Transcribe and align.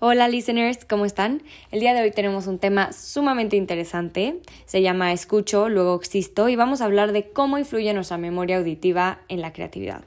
Hola 0.00 0.28
listeners, 0.28 0.84
¿cómo 0.84 1.06
están? 1.06 1.42
El 1.72 1.80
día 1.80 1.92
de 1.92 2.02
hoy 2.02 2.12
tenemos 2.12 2.46
un 2.46 2.60
tema 2.60 2.92
sumamente 2.92 3.56
interesante, 3.56 4.38
se 4.64 4.80
llama 4.80 5.12
Escucho, 5.12 5.68
luego 5.68 5.96
existo 5.96 6.48
y 6.48 6.54
vamos 6.54 6.80
a 6.80 6.84
hablar 6.84 7.10
de 7.10 7.30
cómo 7.30 7.58
influye 7.58 7.92
nuestra 7.94 8.16
memoria 8.16 8.58
auditiva 8.58 9.18
en 9.26 9.40
la 9.40 9.52
creatividad. 9.52 10.04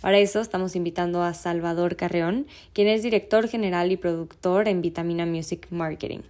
Para 0.00 0.16
eso 0.16 0.40
estamos 0.40 0.76
invitando 0.76 1.22
a 1.22 1.34
Salvador 1.34 1.94
Carreón, 1.96 2.46
quien 2.72 2.88
es 2.88 3.02
director 3.02 3.46
general 3.46 3.92
y 3.92 3.98
productor 3.98 4.66
en 4.66 4.80
Vitamina 4.80 5.26
Music 5.26 5.66
Marketing. 5.68 6.20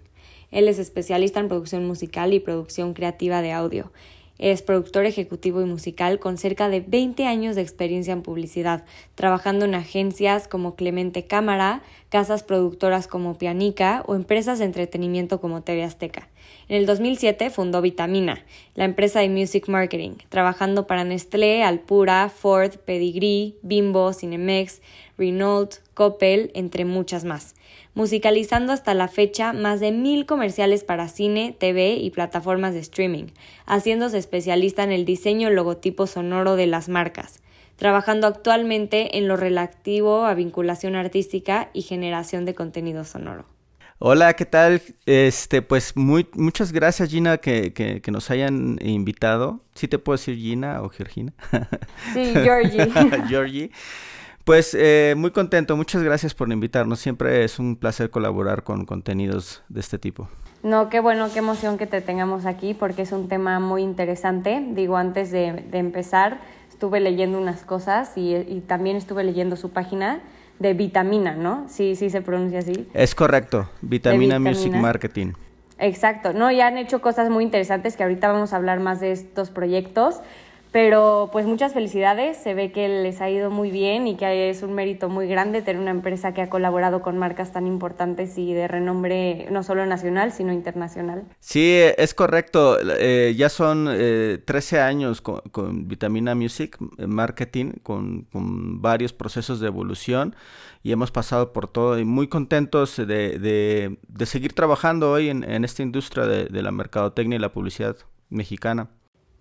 Él 0.50 0.66
es 0.66 0.80
especialista 0.80 1.38
en 1.38 1.46
producción 1.46 1.86
musical 1.86 2.34
y 2.34 2.40
producción 2.40 2.94
creativa 2.94 3.42
de 3.42 3.52
audio. 3.52 3.92
Es 4.38 4.62
productor 4.62 5.06
ejecutivo 5.06 5.62
y 5.62 5.64
musical 5.64 6.18
con 6.18 6.38
cerca 6.38 6.68
de 6.68 6.80
20 6.80 7.26
años 7.26 7.54
de 7.54 7.62
experiencia 7.62 8.12
en 8.12 8.22
publicidad, 8.22 8.84
trabajando 9.14 9.64
en 9.64 9.76
agencias 9.76 10.48
como 10.48 10.74
Clemente 10.74 11.26
Cámara, 11.26 11.82
casas 12.08 12.42
productoras 12.42 13.06
como 13.06 13.38
Pianica 13.38 14.02
o 14.06 14.16
empresas 14.16 14.58
de 14.58 14.64
entretenimiento 14.64 15.40
como 15.40 15.62
TV 15.62 15.84
Azteca. 15.84 16.28
En 16.68 16.76
el 16.76 16.86
2007 16.86 17.50
fundó 17.50 17.80
Vitamina, 17.80 18.44
la 18.74 18.84
empresa 18.84 19.20
de 19.20 19.28
music 19.28 19.68
marketing, 19.68 20.16
trabajando 20.30 20.86
para 20.88 21.04
Nestlé, 21.04 21.62
Alpura, 21.62 22.28
Ford, 22.28 22.72
Pedigree, 22.84 23.54
Bimbo, 23.62 24.12
Cinemex, 24.12 24.82
Renault, 25.16 25.76
Coppel, 25.94 26.50
entre 26.54 26.84
muchas 26.84 27.24
más 27.24 27.54
musicalizando 27.94 28.72
hasta 28.72 28.94
la 28.94 29.08
fecha 29.08 29.52
más 29.52 29.80
de 29.80 29.92
mil 29.92 30.26
comerciales 30.26 30.84
para 30.84 31.08
cine, 31.08 31.56
TV 31.58 31.94
y 31.94 32.10
plataformas 32.10 32.74
de 32.74 32.80
streaming, 32.80 33.26
haciéndose 33.66 34.18
especialista 34.18 34.82
en 34.82 34.92
el 34.92 35.04
diseño 35.04 35.50
logotipo 35.50 36.06
sonoro 36.06 36.56
de 36.56 36.66
las 36.66 36.88
marcas, 36.88 37.40
trabajando 37.76 38.26
actualmente 38.26 39.16
en 39.18 39.28
lo 39.28 39.36
relativo 39.36 40.26
a 40.26 40.34
vinculación 40.34 40.96
artística 40.96 41.70
y 41.72 41.82
generación 41.82 42.44
de 42.44 42.54
contenido 42.54 43.04
sonoro. 43.04 43.46
Hola, 44.00 44.34
¿qué 44.34 44.44
tal? 44.44 44.82
Este, 45.06 45.62
pues 45.62 45.96
muy, 45.96 46.26
muchas 46.34 46.72
gracias 46.72 47.08
Gina 47.08 47.38
que, 47.38 47.72
que, 47.72 48.10
nos 48.10 48.30
hayan 48.30 48.78
invitado. 48.82 49.60
¿Sí 49.74 49.86
te 49.86 49.98
puedo 49.98 50.16
decir 50.16 50.36
Gina 50.36 50.82
o 50.82 50.88
Georgina? 50.88 51.32
Sí, 52.12 52.24
Georgie. 52.34 52.90
Georgie. 53.28 53.70
Pues 54.44 54.76
eh, 54.78 55.14
muy 55.16 55.30
contento, 55.30 55.74
muchas 55.74 56.02
gracias 56.02 56.34
por 56.34 56.52
invitarnos. 56.52 57.00
Siempre 57.00 57.44
es 57.44 57.58
un 57.58 57.76
placer 57.76 58.10
colaborar 58.10 58.62
con 58.62 58.84
contenidos 58.84 59.62
de 59.70 59.80
este 59.80 59.98
tipo. 59.98 60.28
No, 60.62 60.90
qué 60.90 61.00
bueno, 61.00 61.28
qué 61.32 61.38
emoción 61.38 61.78
que 61.78 61.86
te 61.86 62.02
tengamos 62.02 62.44
aquí 62.44 62.74
porque 62.74 63.02
es 63.02 63.12
un 63.12 63.28
tema 63.28 63.58
muy 63.58 63.82
interesante. 63.82 64.62
Digo, 64.72 64.98
antes 64.98 65.30
de, 65.30 65.64
empezar, 65.72 66.40
estuve 66.68 67.00
leyendo 67.00 67.38
unas 67.38 67.64
cosas 67.64 68.12
y, 68.16 68.62
también 68.66 68.96
estuve 68.96 69.24
leyendo 69.24 69.56
su 69.56 69.70
página 69.70 70.20
de 70.58 70.74
Vitamina, 70.74 71.34
¿no? 71.34 71.66
Sí, 71.68 71.96
sí 71.96 72.10
se 72.10 72.20
pronuncia 72.20 72.58
así. 72.58 72.86
Es 72.92 73.14
correcto, 73.14 73.70
Vitamina, 73.80 74.38
Music 74.38 74.74
Marketing. 74.74 75.32
Exacto, 75.78 76.32
no, 76.32 76.52
ya 76.52 76.66
han 76.66 76.78
hecho 76.78 77.00
cosas 77.00 77.30
muy 77.30 77.44
interesantes 77.44 77.96
que 77.96 78.02
ahorita 78.02 78.30
vamos 78.30 78.52
a 78.52 78.56
hablar 78.56 78.80
más 78.80 79.00
de 79.00 79.12
estos 79.12 79.50
proyectos. 79.50 80.20
Pero 80.74 81.28
pues 81.30 81.46
muchas 81.46 81.72
felicidades, 81.72 82.36
se 82.36 82.52
ve 82.52 82.72
que 82.72 82.88
les 82.88 83.20
ha 83.20 83.30
ido 83.30 83.48
muy 83.48 83.70
bien 83.70 84.08
y 84.08 84.16
que 84.16 84.50
es 84.50 84.64
un 84.64 84.74
mérito 84.74 85.08
muy 85.08 85.28
grande 85.28 85.62
tener 85.62 85.80
una 85.80 85.92
empresa 85.92 86.34
que 86.34 86.42
ha 86.42 86.50
colaborado 86.50 87.00
con 87.00 87.16
marcas 87.16 87.52
tan 87.52 87.68
importantes 87.68 88.36
y 88.38 88.52
de 88.52 88.66
renombre 88.66 89.46
no 89.52 89.62
solo 89.62 89.86
nacional, 89.86 90.32
sino 90.32 90.52
internacional. 90.52 91.26
Sí, 91.38 91.78
es 91.96 92.12
correcto. 92.12 92.76
Eh, 92.98 93.34
ya 93.36 93.50
son 93.50 93.84
13 93.84 94.76
eh, 94.76 94.80
años 94.80 95.20
con, 95.20 95.86
Vitamina 95.86 96.34
Music 96.34 96.76
eh, 96.98 97.06
Marketing, 97.06 97.74
con, 97.84 98.26
varios 98.82 99.12
procesos 99.12 99.60
de 99.60 99.68
evolución 99.68 100.34
y 100.82 100.90
hemos 100.90 101.12
pasado 101.12 101.52
por 101.52 101.68
todo 101.68 102.00
y 102.00 102.04
muy 102.04 102.26
contentos 102.26 102.96
de, 102.96 103.96
seguir 104.24 104.54
trabajando 104.54 105.12
hoy 105.12 105.28
en, 105.28 105.64
esta 105.64 105.84
industria 105.84 106.26
de 106.26 106.62
la 106.62 106.72
mercadotecnia 106.72 107.36
y 107.36 107.40
la 107.40 107.52
publicidad 107.52 107.96
mexicana 108.28 108.88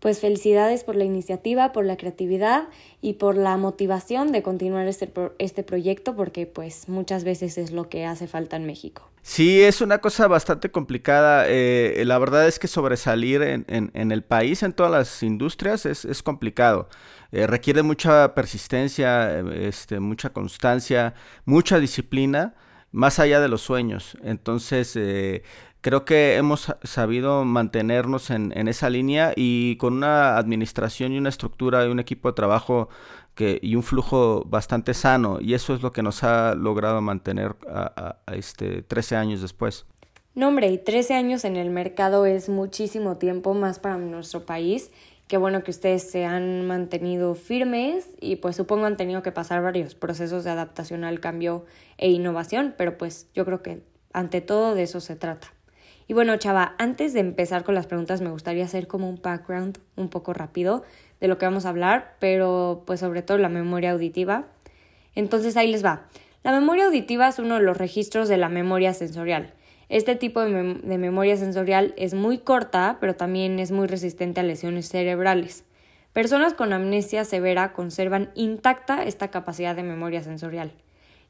pues 0.04 0.20
felicidades 0.20 0.84
por 0.84 0.98
la 0.98 1.06
iniciativa, 1.06 1.72
por 1.72 1.86
la 1.86 1.96
creatividad 1.96 2.68
y 3.00 3.14
por 3.14 3.38
la 3.38 3.56
motivación 3.56 4.34
de 4.34 4.44
continuar 4.44 4.86
este, 4.86 5.10
este 5.40 5.64
proyecto 5.64 6.14
porque 6.14 6.46
pues 6.46 6.90
muchas 6.90 7.24
veces 7.24 7.58
es 7.58 7.72
lo 7.72 7.88
que 7.88 8.06
hace 8.06 8.28
falta 8.28 8.58
en 8.58 8.66
México. 8.66 9.10
Sí, 9.22 9.62
es 9.62 9.80
una 9.80 10.00
cosa 10.00 10.28
bastante 10.28 10.72
complicada. 10.72 11.46
Eh, 11.48 12.04
la 12.06 12.20
verdad 12.20 12.50
es 12.50 12.60
que 12.60 12.68
sobresalir 12.68 13.42
en, 13.44 13.66
en, 13.70 14.12
el 14.12 14.24
país, 14.24 14.62
en 14.64 14.74
todas 14.74 14.92
las 14.92 15.24
industrias, 15.24 15.86
es, 15.86 16.04
es 16.04 16.22
complicado. 16.22 16.90
Eh, 17.32 17.48
requiere 17.48 17.82
mucha 17.82 18.36
persistencia, 18.36 19.40
este, 19.54 20.02
mucha 20.02 20.32
constancia, 20.34 21.14
mucha 21.46 21.80
disciplina, 21.80 22.56
más 22.92 23.20
allá 23.20 23.40
de 23.40 23.48
los 23.48 23.62
sueños. 23.62 24.18
Entonces, 24.22 24.98
eh, 24.98 25.44
creo 25.84 26.06
que 26.06 26.38
hemos 26.38 26.74
sabido 26.84 27.44
mantenernos 27.44 28.30
en, 28.32 28.54
esa 28.70 28.90
línea 28.90 29.34
y 29.36 29.76
con 29.76 29.94
una 29.94 30.38
administración 30.38 31.12
y 31.12 31.18
una 31.18 31.28
estructura 31.28 31.86
y 31.86 31.90
un 31.90 32.00
equipo 32.00 32.30
de 32.30 32.36
trabajo 32.36 32.88
que, 33.36 33.60
y 33.62 33.76
un 33.76 33.84
flujo 33.84 34.46
bastante 34.46 34.94
sano 34.94 35.40
y 35.42 35.54
eso 35.54 35.76
es 35.76 35.82
lo 35.82 35.92
que 35.92 36.02
nos 36.02 36.24
ha 36.24 36.56
logrado 36.56 37.02
mantener 37.02 37.58
a, 37.68 38.16
este 38.32 38.82
13 38.82 39.18
años 39.18 39.42
después. 39.42 39.86
No, 40.36 40.48
hombre, 40.48 40.70
y 40.72 40.78
13 40.78 41.16
años 41.16 41.44
en 41.44 41.58
el 41.58 41.70
mercado 41.70 42.26
es 42.26 42.48
muchísimo 42.48 43.18
tiempo 43.18 43.54
más 43.54 43.80
para 43.80 43.98
nuestro 43.98 44.46
país. 44.46 44.90
Qué 45.28 45.36
bueno 45.36 45.64
que 45.64 45.72
ustedes 45.72 46.10
se 46.10 46.24
han 46.24 46.66
mantenido 46.66 47.36
firmes 47.36 48.08
y 48.22 48.38
pues 48.38 48.56
supongo 48.56 48.86
han 48.86 48.96
tenido 48.96 49.22
que 49.22 49.34
pasar 49.34 49.62
varios 49.62 49.96
procesos 49.96 50.46
de 50.46 50.52
adaptación 50.52 51.04
al 51.04 51.20
cambio 51.20 51.66
e 51.98 52.10
innovación, 52.10 52.74
pero 52.78 52.98
pues 52.98 53.28
yo 53.36 53.44
creo 53.44 53.62
que 53.62 53.84
ante 54.14 54.40
todo 54.40 54.76
de 54.76 54.84
eso 54.84 55.02
se 55.02 55.18
trata. 55.18 55.52
Y 56.08 56.14
bueno, 56.14 56.36
chava, 56.38 56.76
antes 56.78 57.14
de 57.14 57.20
empezar 57.20 57.64
con 57.64 57.76
las 57.76 57.88
preguntas 57.88 58.22
me 58.22 58.30
gustaría 58.30 58.66
hacer 58.66 58.88
como 58.88 59.10
un 59.10 59.22
background 59.22 59.80
un 59.96 60.10
poco 60.10 60.34
rápido 60.34 60.84
de 61.22 61.28
lo 61.28 61.38
que 61.38 61.46
vamos 61.46 61.66
a 61.66 61.70
hablar, 61.70 62.16
pero 62.20 62.84
pues 62.86 63.00
sobre 63.00 63.22
todo 63.22 63.38
la 63.38 63.50
memoria 63.50 63.92
auditiva. 63.92 64.48
Entonces 65.16 65.56
ahí 65.56 65.72
les 65.72 65.86
va. 65.86 66.08
La 66.44 66.52
memoria 66.52 66.86
auditiva 66.86 67.30
es 67.30 67.40
uno 67.40 67.56
de 67.56 67.62
los 67.62 67.78
registros 67.78 68.28
de 68.28 68.38
la 68.38 68.50
memoria 68.50 68.94
sensorial. 68.94 69.54
Este 69.88 70.16
tipo 70.16 70.42
de, 70.42 70.52
de 70.84 70.98
memoria 70.98 71.38
sensorial 71.38 71.94
es 71.98 72.14
muy 72.14 72.40
corta, 72.40 72.98
pero 73.00 73.16
también 73.16 73.60
es 73.60 73.72
muy 73.72 73.88
resistente 73.88 74.42
a 74.42 74.44
lesiones 74.44 74.90
cerebrales. 74.90 75.64
Personas 76.12 76.54
con 76.54 76.74
amnesia 76.74 77.26
severa 77.26 77.74
conservan 77.74 78.32
intacta 78.36 79.04
esta 79.04 79.30
capacidad 79.30 79.76
de 79.76 79.84
memoria 79.84 80.22
sensorial. 80.22 80.74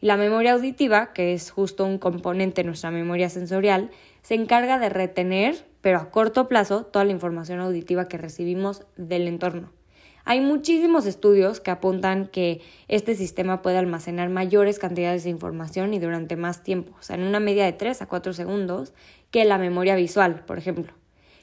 Y 0.01 0.07
la 0.07 0.17
memoria 0.17 0.51
auditiva, 0.51 1.13
que 1.13 1.33
es 1.33 1.51
justo 1.51 1.85
un 1.85 1.97
componente 1.97 2.61
de 2.61 2.67
nuestra 2.67 2.91
memoria 2.91 3.29
sensorial, 3.29 3.91
se 4.23 4.35
encarga 4.35 4.79
de 4.79 4.89
retener, 4.89 5.65
pero 5.81 5.99
a 5.99 6.09
corto 6.09 6.47
plazo, 6.47 6.85
toda 6.85 7.05
la 7.05 7.11
información 7.11 7.59
auditiva 7.59 8.07
que 8.07 8.17
recibimos 8.17 8.83
del 8.95 9.27
entorno. 9.27 9.71
Hay 10.25 10.39
muchísimos 10.39 11.05
estudios 11.05 11.59
que 11.59 11.71
apuntan 11.71 12.27
que 12.27 12.61
este 12.87 13.13
sistema 13.13 13.61
puede 13.61 13.77
almacenar 13.77 14.29
mayores 14.29 14.79
cantidades 14.79 15.25
de 15.25 15.29
información 15.29 15.93
y 15.93 15.99
durante 15.99 16.37
más 16.37 16.63
tiempo, 16.63 16.95
o 16.97 17.03
sea, 17.03 17.17
en 17.17 17.23
una 17.23 17.41
media 17.41 17.65
de 17.65 17.73
3 17.73 18.01
a 18.01 18.05
4 18.07 18.31
segundos, 18.31 18.93
que 19.31 19.43
la 19.43 19.57
memoria 19.57 19.95
visual, 19.95 20.45
por 20.45 20.57
ejemplo. 20.57 20.93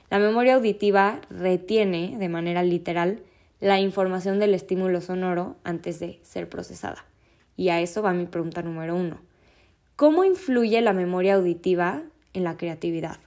La 0.08 0.18
memoria 0.18 0.54
auditiva 0.54 1.20
retiene, 1.28 2.16
de 2.18 2.28
manera 2.30 2.62
literal, 2.62 3.22
la 3.60 3.78
información 3.78 4.38
del 4.38 4.54
estímulo 4.54 5.02
sonoro 5.02 5.56
antes 5.62 6.00
de 6.00 6.18
ser 6.22 6.48
procesada. 6.48 7.04
Y 7.56 7.68
a 7.68 7.80
eso 7.82 8.00
va 8.00 8.14
mi 8.14 8.24
pregunta 8.24 8.62
número 8.62 8.96
uno. 8.96 9.20
¿Cómo 9.96 10.24
influye 10.24 10.80
la 10.80 10.94
memoria 10.94 11.34
auditiva 11.34 12.02
en 12.32 12.44
la 12.44 12.56
creatividad? 12.56 13.18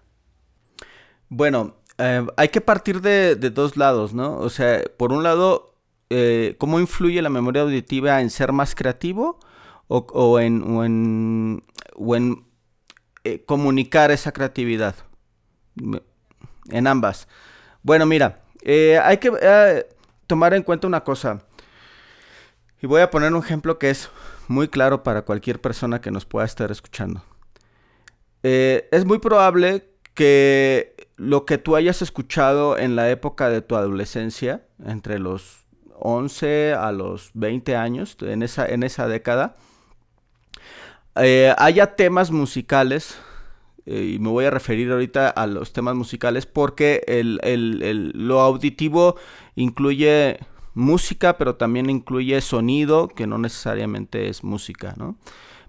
Bueno, 1.29 1.75
eh, 1.97 2.25
hay 2.37 2.49
que 2.49 2.61
partir 2.61 3.01
de, 3.01 3.35
dos 3.35 3.77
lados, 3.77 4.13
¿no? 4.13 4.37
O 4.37 4.49
sea, 4.49 4.83
por 4.97 5.11
un 5.11 5.23
lado, 5.23 5.75
eh, 6.09 6.55
¿cómo 6.57 6.79
influye 6.79 7.21
la 7.21 7.29
memoria 7.29 7.63
auditiva 7.63 8.21
en 8.21 8.29
ser 8.29 8.51
más 8.51 8.75
creativo 8.75 9.39
o, 9.87 10.39
en, 10.39 11.63
eh, 13.23 13.43
comunicar 13.45 14.11
esa 14.11 14.31
creatividad? 14.31 14.95
En 16.69 16.87
ambas. 16.87 17.27
Bueno, 17.81 18.05
mira, 18.05 18.41
hay 19.03 19.17
que 19.17 19.85
tomar 20.27 20.53
en 20.53 20.63
cuenta 20.63 20.87
una 20.87 21.03
cosa. 21.03 21.45
Y 22.81 22.87
voy 22.87 23.01
a 23.01 23.09
poner 23.09 23.33
un 23.33 23.41
ejemplo 23.41 23.79
que 23.79 23.89
es 23.89 24.09
muy 24.47 24.67
claro 24.67 25.03
para 25.03 25.23
cualquier 25.23 25.61
persona 25.61 26.01
que 26.01 26.11
nos 26.11 26.25
pueda 26.25 26.45
estar 26.45 26.69
escuchando. 26.71 27.23
Eh, 28.43 28.89
es 28.91 29.05
muy 29.05 29.19
probable 29.19 29.85
que 30.13 30.95
lo 31.15 31.45
que 31.45 31.57
tú 31.57 31.75
hayas 31.75 32.01
escuchado 32.01 32.77
en 32.77 32.95
la 32.95 33.09
época 33.09 33.49
de 33.49 33.61
tu 33.61 33.75
adolescencia, 33.75 34.65
entre 34.85 35.17
los 35.17 35.65
11 35.99 36.73
a 36.73 36.91
los 36.91 37.31
20 37.33 37.75
años, 37.77 38.17
en 38.21 38.43
esa, 38.43 38.67
en 38.67 38.83
esa 38.83 39.07
década, 39.07 39.55
eh, 41.15 41.53
haya 41.57 41.95
temas 41.95 42.31
musicales, 42.31 43.17
eh, 43.85 44.13
y 44.15 44.19
me 44.19 44.29
voy 44.29 44.45
a 44.45 44.51
referir 44.51 44.91
ahorita 44.91 45.29
a 45.29 45.47
los 45.47 45.71
temas 45.71 45.95
musicales 45.95 46.45
porque 46.45 47.01
lo 48.13 48.41
auditivo 48.41 49.15
incluye 49.55 50.39
música, 50.73 51.37
pero 51.37 51.55
también 51.55 51.89
incluye 51.89 52.39
sonido, 52.41 53.07
que 53.07 53.27
no 53.27 53.37
necesariamente 53.37 54.29
es 54.29 54.43
música, 54.43 54.95
¿no? 54.97 55.17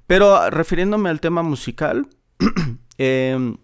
Pero 0.06 0.50
refiriéndome 0.50 1.10
al 1.10 1.20
tema 1.20 1.42
musical, 1.42 2.08
em, 2.98 3.56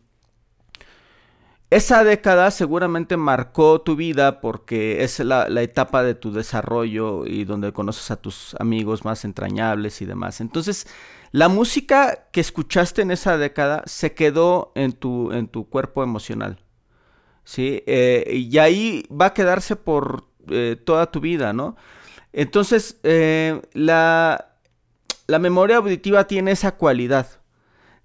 esa 1.71 2.03
década 2.03 2.51
seguramente 2.51 3.17
marcó 3.17 3.81
tu 3.81 3.95
vida 3.95 4.41
porque 4.41 5.05
es 5.05 5.21
la, 5.21 5.47
etapa 5.63 6.03
de 6.03 6.17
tu 6.17 6.33
desarrollo 6.33 7.25
y 7.27 7.45
donde 7.45 7.73
conoces 7.73 8.11
a 8.11 8.17
tus 8.17 8.57
amigos 8.59 9.05
más 9.05 9.25
entrañables 9.25 10.03
y 10.03 10.05
demás. 10.05 10.41
Entonces, 10.41 10.89
la 11.31 11.49
música 11.49 12.27
que 12.33 12.41
escuchaste 12.41 13.03
en 13.03 13.13
esa 13.13 13.39
década 13.39 13.85
se 13.87 14.15
quedó 14.15 14.73
en 14.75 14.93
tu, 14.93 15.31
en 15.31 15.47
tu 15.47 15.69
cuerpo 15.69 16.03
emocional. 16.03 16.59
¿Sí? 17.45 17.85
Eh, 17.87 18.47
y 18.51 18.59
ahí 18.59 19.07
va 19.09 19.27
a 19.27 19.35
quedarse 19.35 19.77
por 19.77 20.25
eh, 20.49 20.77
toda 20.85 21.11
tu 21.11 21.21
vida, 21.21 21.53
¿no? 21.53 21.77
Entonces, 22.33 22.99
eh, 23.03 23.61
la, 23.73 24.57
la 25.27 25.39
memoria 25.39 25.77
auditiva 25.77 26.27
tiene 26.27 26.51
esa 26.51 26.77
cualidad 26.77 27.40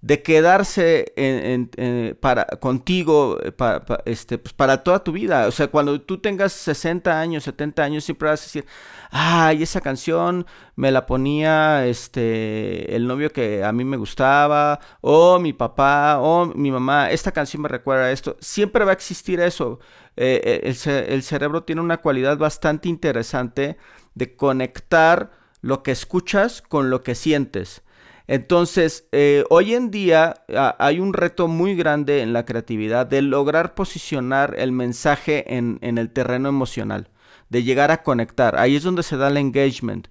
de 0.05 0.21
quedarse 0.21 1.13
en, 1.15 1.71
eh, 1.77 2.13
para, 2.19 2.45
contigo 2.45 3.39
eh, 3.43 3.51
para, 3.51 3.83
este, 4.05 4.37
pues 4.37 4.53
para 4.53 4.83
toda 4.83 5.03
tu 5.03 5.11
vida. 5.11 5.47
O 5.47 5.51
sea, 5.51 5.67
cuando 5.67 5.99
tú 5.99 6.19
tengas 6.19 6.53
60 6.53 7.19
años, 7.19 7.43
70 7.45 7.83
años, 7.83 8.03
siempre 8.03 8.29
vas 8.29 8.39
a 8.41 8.43
decir, 8.43 8.65
ay, 9.09 9.63
esa 9.63 9.81
canción 9.81 10.45
me 10.75 10.91
la 10.91 11.07
ponía 11.07 11.87
este, 11.87 12.95
el 12.95 13.07
novio 13.07 13.31
que 13.31 13.63
a 13.63 13.71
mí 13.71 13.83
me 13.83 13.97
gustaba, 13.97 14.79
o 15.01 15.39
mi 15.39 15.53
papá, 15.53 16.19
o 16.19 16.45
mi 16.53 16.69
mamá, 16.69 17.09
esta 17.09 17.31
canción 17.31 17.63
me 17.63 17.67
recuerda 17.67 18.03
a 18.03 18.11
esto. 18.11 18.37
Siempre 18.39 18.85
va 18.85 18.91
a 18.91 18.93
existir 18.93 19.39
eso. 19.39 19.79
Eh, 20.17 20.71
el 21.09 21.23
cerebro 21.23 21.63
tiene 21.63 21.81
una 21.81 21.97
cualidad 21.97 22.37
bastante 22.37 22.89
interesante 22.89 23.77
de 24.13 24.35
conectar 24.35 25.31
lo 25.61 25.81
que 25.81 25.89
escuchas 25.91 26.61
con 26.61 26.91
lo 26.91 27.01
que 27.01 27.15
sientes. 27.15 27.81
Entonces, 28.27 29.07
eh, 29.11 29.43
hoy 29.49 29.75
en 29.75 29.91
día 29.91 30.43
hay 30.79 30.99
un 30.99 31.13
reto 31.13 31.47
muy 31.47 31.75
grande 31.75 32.21
en 32.21 32.33
la 32.33 32.45
creatividad 32.45 33.05
de 33.05 33.21
lograr 33.21 33.75
posicionar 33.75 34.55
el 34.57 34.71
mensaje 34.71 35.55
en, 35.55 35.79
el 35.81 36.11
terreno 36.11 36.49
emocional, 36.49 37.09
de 37.49 37.63
llegar 37.63 37.91
a 37.91 38.01
conectar. 38.01 38.57
Ahí 38.57 38.75
es 38.75 38.83
donde 38.83 39.03
se 39.03 39.17
da 39.17 39.27
el 39.27 39.37
engagement. 39.37 40.07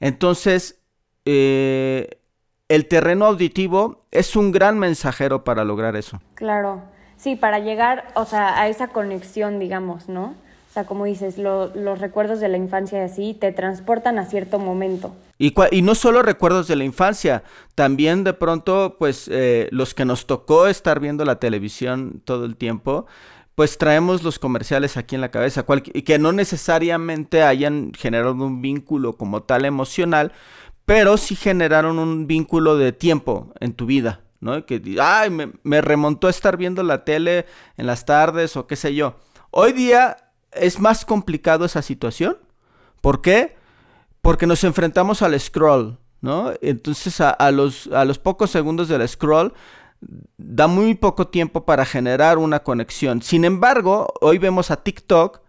Entonces, 0.00 0.80
eh, 1.26 2.08
el 2.68 2.86
terreno 2.86 3.26
auditivo 3.26 4.06
es 4.10 4.34
un 4.34 4.50
gran 4.50 4.78
mensajero 4.78 5.44
para 5.44 5.64
lograr 5.64 5.94
eso. 5.96 6.20
Claro, 6.34 6.82
sí, 7.16 7.36
para 7.36 7.58
llegar, 7.58 8.06
o 8.14 8.24
sea, 8.24 8.58
a 8.60 8.68
esa 8.68 8.88
conexión, 8.88 9.58
digamos, 9.58 10.08
¿no? 10.08 10.34
O 10.68 10.72
sea, 10.72 10.84
como 10.84 11.06
dices, 11.06 11.38
los 11.38 11.98
recuerdos 11.98 12.40
de 12.40 12.48
la 12.48 12.58
infancia 12.58 13.02
así 13.02 13.32
te 13.32 13.52
transportan 13.52 14.18
a 14.18 14.26
cierto 14.26 14.58
momento. 14.58 15.14
Y, 15.38 15.54
y, 15.70 15.82
no 15.82 15.94
solo 15.94 16.22
recuerdos 16.22 16.68
de 16.68 16.76
la 16.76 16.84
infancia, 16.84 17.42
también 17.74 18.22
de 18.22 18.34
pronto, 18.34 18.96
pues 18.98 19.28
eh, 19.32 19.68
los 19.70 19.94
que 19.94 20.04
nos 20.04 20.26
tocó 20.26 20.66
estar 20.66 21.00
viendo 21.00 21.24
la 21.24 21.38
televisión 21.38 22.20
todo 22.24 22.44
el 22.44 22.56
tiempo, 22.56 23.06
pues 23.54 23.78
traemos 23.78 24.22
los 24.22 24.38
comerciales 24.38 24.98
aquí 24.98 25.14
en 25.14 25.22
la 25.22 25.30
cabeza, 25.30 25.64
y 25.94 26.02
que 26.02 26.18
no 26.18 26.32
necesariamente 26.32 27.42
hayan 27.42 27.92
generado 27.94 28.32
un 28.34 28.60
vínculo 28.60 29.16
como 29.16 29.44
tal 29.44 29.64
emocional, 29.64 30.32
pero 30.84 31.16
sí 31.16 31.34
generaron 31.34 31.98
un 31.98 32.26
vínculo 32.26 32.76
de 32.76 32.92
tiempo 32.92 33.52
en 33.60 33.72
tu 33.72 33.86
vida, 33.86 34.20
¿no? 34.40 34.66
Que, 34.66 34.82
ay, 35.00 35.30
me, 35.30 35.50
me 35.62 35.80
remontó 35.80 36.26
a 36.26 36.30
estar 36.30 36.58
viendo 36.58 36.82
la 36.82 37.04
tele 37.04 37.46
en 37.78 37.86
las 37.86 38.04
tardes 38.04 38.56
o 38.56 38.66
qué 38.66 38.76
sé 38.76 38.94
yo. 38.94 39.16
Hoy 39.50 39.72
día 39.72 40.27
es 40.52 40.80
más 40.80 41.04
complicado 41.04 41.64
esa 41.64 41.82
situación. 41.82 42.38
¿Por 43.00 43.20
qué? 43.20 43.56
Porque 44.22 44.46
nos 44.46 44.64
enfrentamos 44.64 45.22
al 45.22 45.38
scroll, 45.38 45.98
¿no? 46.20 46.52
Entonces 46.60 47.20
a, 47.20 47.50
los, 47.50 47.86
a 47.88 48.04
los 48.04 48.18
pocos 48.18 48.50
segundos 48.50 48.88
del 48.88 49.06
scroll 49.08 49.52
da 50.36 50.66
muy 50.66 50.94
poco 50.94 51.28
tiempo 51.28 51.64
para 51.64 51.84
generar 51.84 52.38
una 52.38 52.60
conexión. 52.60 53.22
Sin 53.22 53.44
embargo, 53.44 54.12
hoy 54.20 54.38
vemos 54.38 54.70
a 54.70 54.82
TikTok 54.82 55.40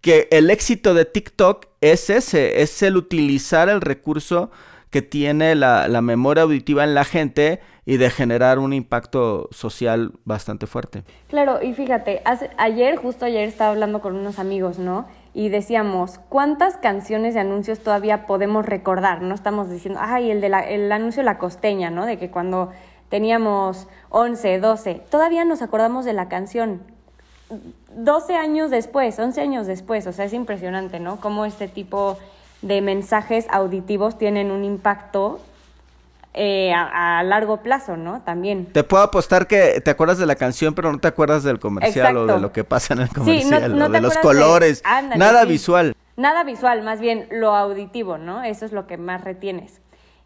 que 0.00 0.28
el 0.30 0.50
éxito 0.50 0.94
de 0.94 1.04
TikTok 1.04 1.66
es 1.80 2.10
ese, 2.10 2.62
es 2.62 2.82
el 2.82 2.96
utilizar 2.96 3.68
el 3.68 3.80
recurso 3.80 4.50
que 4.90 5.02
tiene 5.02 5.54
la, 5.54 5.88
la 5.88 6.00
memoria 6.00 6.44
auditiva 6.44 6.84
en 6.84 6.94
la 6.94 7.04
gente 7.04 7.60
y 7.88 7.98
de 7.98 8.10
generar 8.10 8.58
un 8.58 8.72
impacto 8.72 9.48
social 9.52 10.12
bastante 10.24 10.66
fuerte. 10.66 11.04
Claro, 11.28 11.62
y 11.62 11.72
fíjate, 11.72 12.20
ayer, 12.58 12.96
justo 12.96 13.24
ayer 13.24 13.48
estaba 13.48 13.70
hablando 13.70 14.00
con 14.00 14.16
unos 14.16 14.40
amigos, 14.40 14.80
¿no? 14.80 15.06
Y 15.32 15.50
decíamos, 15.50 16.18
¿cuántas 16.28 16.76
canciones 16.76 17.34
de 17.34 17.40
anuncios 17.40 17.78
todavía 17.78 18.26
podemos 18.26 18.66
recordar? 18.66 19.22
No 19.22 19.36
estamos 19.36 19.70
diciendo, 19.70 20.00
ay, 20.02 20.32
el, 20.32 20.40
de 20.40 20.48
la, 20.48 20.68
el 20.68 20.90
anuncio 20.90 21.22
La 21.22 21.38
Costeña, 21.38 21.90
¿no? 21.90 22.06
De 22.06 22.18
que 22.18 22.28
cuando 22.28 22.72
teníamos 23.08 23.86
11, 24.08 24.58
12, 24.58 25.02
todavía 25.08 25.44
nos 25.44 25.62
acordamos 25.62 26.04
de 26.04 26.12
la 26.12 26.28
canción. 26.28 26.82
12 27.94 28.34
años 28.34 28.70
después, 28.72 29.16
11 29.16 29.40
años 29.40 29.66
después, 29.68 30.08
o 30.08 30.12
sea, 30.12 30.24
es 30.24 30.32
impresionante, 30.32 30.98
¿no? 30.98 31.20
Cómo 31.20 31.44
este 31.44 31.68
tipo 31.68 32.18
de 32.62 32.80
mensajes 32.80 33.46
auditivos 33.48 34.18
tienen 34.18 34.50
un 34.50 34.64
impacto 34.64 35.38
eh, 36.38 36.70
a, 36.74 37.22
largo 37.22 37.62
plazo, 37.62 37.96
¿no? 37.96 38.20
También. 38.20 38.66
Te 38.66 38.84
puedo 38.84 39.02
apostar 39.02 39.46
que 39.46 39.80
te 39.80 39.90
acuerdas 39.90 40.18
de 40.18 40.26
la 40.26 40.36
canción, 40.36 40.74
pero 40.74 40.92
no 40.92 40.98
te 40.98 41.08
acuerdas 41.08 41.42
del 41.42 41.58
comercial 41.58 42.14
o 42.14 42.26
de 42.26 42.38
lo 42.38 42.52
que 42.52 42.62
pasa 42.62 42.92
en 42.92 43.00
el 43.00 43.08
comercial, 43.08 43.80
o 43.80 43.88
de 43.88 44.00
los 44.02 44.18
colores, 44.18 44.82
nada 45.16 45.46
visual. 45.46 45.94
Nada 46.18 46.44
visual, 46.44 46.82
más 46.82 47.00
bien 47.00 47.26
lo 47.30 47.56
auditivo, 47.56 48.18
¿no? 48.18 48.42
Eso 48.42 48.66
es 48.66 48.72
lo 48.72 48.86
que 48.86 48.98
más 48.98 49.24
retienes. 49.24 49.80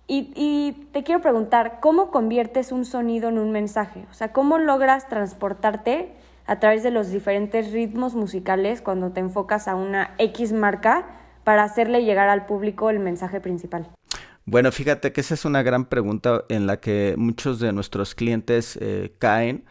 Y, 0.08 0.32
y, 0.34 0.88
te 0.92 1.04
quiero 1.04 1.20
preguntar, 1.20 1.78
¿cómo 1.80 2.10
conviertes 2.10 2.72
un 2.72 2.84
sonido 2.84 3.28
en 3.28 3.38
un 3.38 3.52
mensaje? 3.52 4.04
O 4.10 4.14
sea, 4.14 4.32
¿cómo 4.32 4.58
logras 4.58 5.08
transportarte 5.08 6.12
a 6.46 6.58
través 6.58 6.82
de 6.82 6.90
los 6.90 7.10
diferentes 7.10 7.70
ritmos 7.70 8.16
musicales 8.16 8.82
cuando 8.82 9.10
te 9.10 9.20
enfocas 9.20 9.68
a 9.68 9.76
una 9.76 10.14
X 10.18 10.52
marca 10.52 11.06
para 11.44 11.62
hacerle 11.62 12.04
llegar 12.04 12.28
al 12.28 12.46
público 12.46 12.90
el 12.90 12.98
mensaje 12.98 13.40
principal? 13.40 13.88
Bueno, 14.50 14.73
fíjate 14.73 15.12
que 15.12 15.20
esa 15.20 15.35
es 15.35 15.44
una 15.44 15.62
gran 15.62 15.85
pregunta 15.85 16.44
en 16.49 16.67
la 16.67 16.81
que 16.81 17.14
muchos 17.17 17.61
de 17.61 17.73
nuestros 17.73 18.17
clientes 18.17 18.76
eh, 18.81 19.14
caen, 19.20 19.64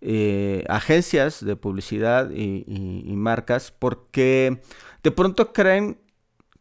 eh, 0.00 0.64
agencias 0.70 1.44
de 1.44 1.54
publicidad 1.54 2.30
y, 2.30 3.12
marcas, 3.14 3.74
porque 3.78 4.62
de 5.02 5.10
pronto 5.10 5.52
creen 5.52 5.98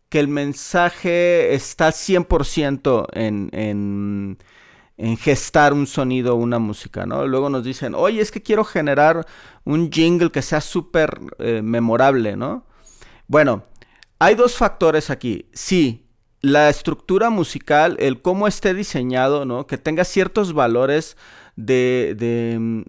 que 0.09 0.19
el 0.19 0.27
mensaje 0.27 1.53
está 1.53 1.93
100% 1.93 3.07
en, 3.13 3.49
en, 3.53 4.37
en 4.97 5.15
gestar 5.15 5.71
un 5.71 5.87
sonido 5.87 6.35
o 6.35 6.39
una 6.39 6.59
música, 6.59 7.05
¿no? 7.05 7.25
Luego 7.25 7.49
nos 7.49 7.63
dicen, 7.63 7.95
oye, 7.95 8.19
es 8.19 8.31
que 8.31 8.43
quiero 8.43 8.65
generar 8.65 9.25
un 9.63 9.89
jingle 9.89 10.29
que 10.29 10.41
sea 10.41 10.59
súper 10.59 11.21
eh, 11.39 11.61
memorable, 11.61 12.35
¿no? 12.35 12.65
Bueno, 13.27 13.63
hay 14.19 14.35
dos 14.35 14.57
factores 14.57 15.09
aquí. 15.09 15.45
Sí, 15.53 16.10
la 16.41 16.69
estructura 16.69 17.29
musical, 17.29 17.95
el 17.99 18.21
cómo 18.21 18.47
esté 18.47 18.73
diseñado, 18.73 19.45
¿no? 19.45 19.67
Que 19.67 19.77
tenga 19.77 20.03
ciertos 20.03 20.53
valores 20.53 21.15
de, 21.55 22.15
de, 22.17 22.57
mm, 22.59 22.81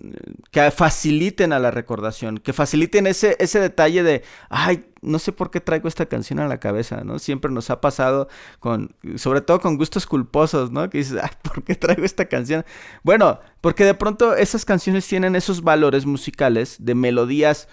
que 0.51 0.71
faciliten 0.71 1.53
a 1.53 1.59
la 1.59 1.71
recordación, 1.71 2.39
que 2.39 2.53
faciliten 2.53 3.07
ese, 3.07 3.37
ese 3.41 3.61
detalle 3.61 4.03
de, 4.03 4.23
ay, 4.49 4.87
no 5.03 5.19
sé 5.19 5.33
por 5.33 5.51
qué 5.51 5.61
traigo 5.61 5.89
esta 5.89 6.07
canción 6.07 6.39
a 6.39 6.49
la 6.49 6.61
cabeza, 6.61 7.03
¿no? 7.05 7.19
Siempre 7.19 7.51
nos 7.51 7.69
ha 7.71 7.81
pasado 7.81 8.29
con, 8.61 8.95
sobre 9.17 9.43
todo 9.43 9.61
con 9.61 9.77
gustos 9.77 10.07
culposos, 10.07 10.71
¿no? 10.71 10.89
Que 10.89 10.99
dices, 10.99 11.19
ay, 11.23 11.31
¿por 11.43 11.63
qué 11.63 11.75
traigo 11.75 12.05
esta 12.05 12.27
canción? 12.27 12.65
Bueno, 13.03 13.41
porque 13.61 13.85
de 13.85 13.95
pronto 13.95 14.35
esas 14.35 14.65
canciones 14.65 15.07
tienen 15.07 15.37
esos 15.37 15.63
valores 15.63 16.07
musicales 16.07 16.77
de 16.79 16.95
melodías 16.95 17.69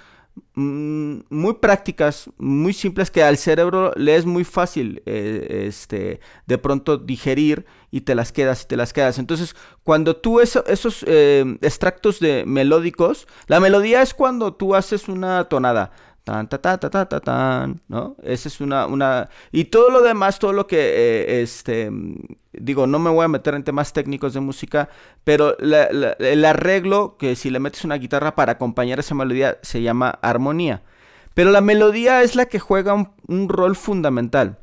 muy 0.54 1.54
prácticas, 1.56 2.30
muy 2.38 2.74
simples 2.74 3.12
que 3.12 3.24
al 3.24 3.38
cerebro 3.38 3.94
le 3.96 4.16
es 4.16 4.26
muy 4.26 4.44
fácil 4.44 5.02
eh, 5.06 5.66
este, 5.68 6.20
de 6.46 6.58
pronto 6.58 6.98
digerir 6.98 7.66
y 7.92 8.02
te 8.02 8.16
las 8.16 8.32
quedas 8.32 8.64
y 8.64 8.68
te 8.68 8.78
las 8.78 8.94
quedas. 8.94 9.20
Entonces, 9.20 9.56
cuando 9.84 10.16
tú 10.16 10.40
esos 10.40 11.04
eh, 11.08 11.58
extractos 11.62 12.20
de 12.20 12.44
melódicos, 12.46 13.28
la 13.48 13.60
melodía 13.60 14.02
es 14.02 14.14
cuando 14.14 14.54
tú 14.54 14.76
haces 14.76 15.08
una 15.08 15.46
tonada 15.46 15.92
tan, 16.30 16.48
ta, 16.48 16.60
ta, 16.60 16.78
ta, 16.78 17.06
ta, 17.08 17.20
tan, 17.20 17.82
¿no? 17.88 18.16
Esa 18.22 18.50
es 18.50 18.62
una, 18.62 18.86
una, 18.86 19.30
y 19.52 19.66
todo 19.66 19.90
lo 19.90 20.04
demás, 20.04 20.38
todo 20.38 20.54
lo 20.54 20.68
que, 20.68 20.78
eh, 20.78 21.42
este, 21.42 21.90
digo, 22.54 22.86
no 22.86 23.00
me 23.00 23.10
voy 23.10 23.26
a 23.26 23.28
meter 23.28 23.56
en 23.56 23.64
temas 23.64 23.94
técnicos 23.94 24.36
de 24.36 24.40
música, 24.40 24.90
pero 25.24 25.58
el 25.58 26.46
arreglo, 26.46 27.18
que 27.18 27.36
si 27.36 27.50
le 27.50 27.60
metes 27.60 27.84
una 27.84 27.96
guitarra 27.96 28.36
para 28.36 28.54
acompañar 28.54 29.00
esa 29.00 29.16
melodía, 29.16 29.58
se 29.64 29.82
llama 29.82 30.20
armonía. 30.22 30.84
Pero 31.34 31.50
la 31.50 31.62
melodía 31.62 32.22
es 32.22 32.36
la 32.36 32.46
que 32.46 32.60
juega 32.60 32.94
un, 32.94 33.50
rol 33.50 33.76
fundamental 33.76 34.60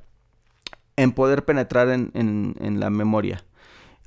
en 0.97 1.13
poder 1.13 1.45
penetrar 1.45 1.89
en, 1.89 2.13
en, 2.15 2.81
la 2.81 2.91
memoria. 2.91 3.45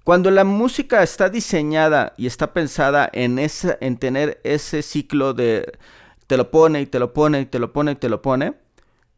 Cuando 0.06 0.32
la 0.32 0.46
música 0.46 1.04
está 1.04 1.30
diseñada 1.30 2.14
y 2.16 2.26
está 2.26 2.54
pensada 2.54 3.10
en, 3.12 3.38
esa, 3.38 3.78
en 3.82 3.98
tener 3.98 4.40
ese 4.44 4.82
ciclo 4.82 5.34
de 5.34 5.78
te 6.30 6.38
lo 6.38 6.52
pone 6.52 6.80
y 6.82 6.86
te 6.86 7.00
lo 7.00 7.12
pone 7.12 7.42
y 7.42 7.46
te 7.48 7.58
lo 7.58 7.74
pone 7.74 7.94
y 7.94 7.96
te 7.96 8.08
lo 8.08 8.22
pone, 8.22 8.54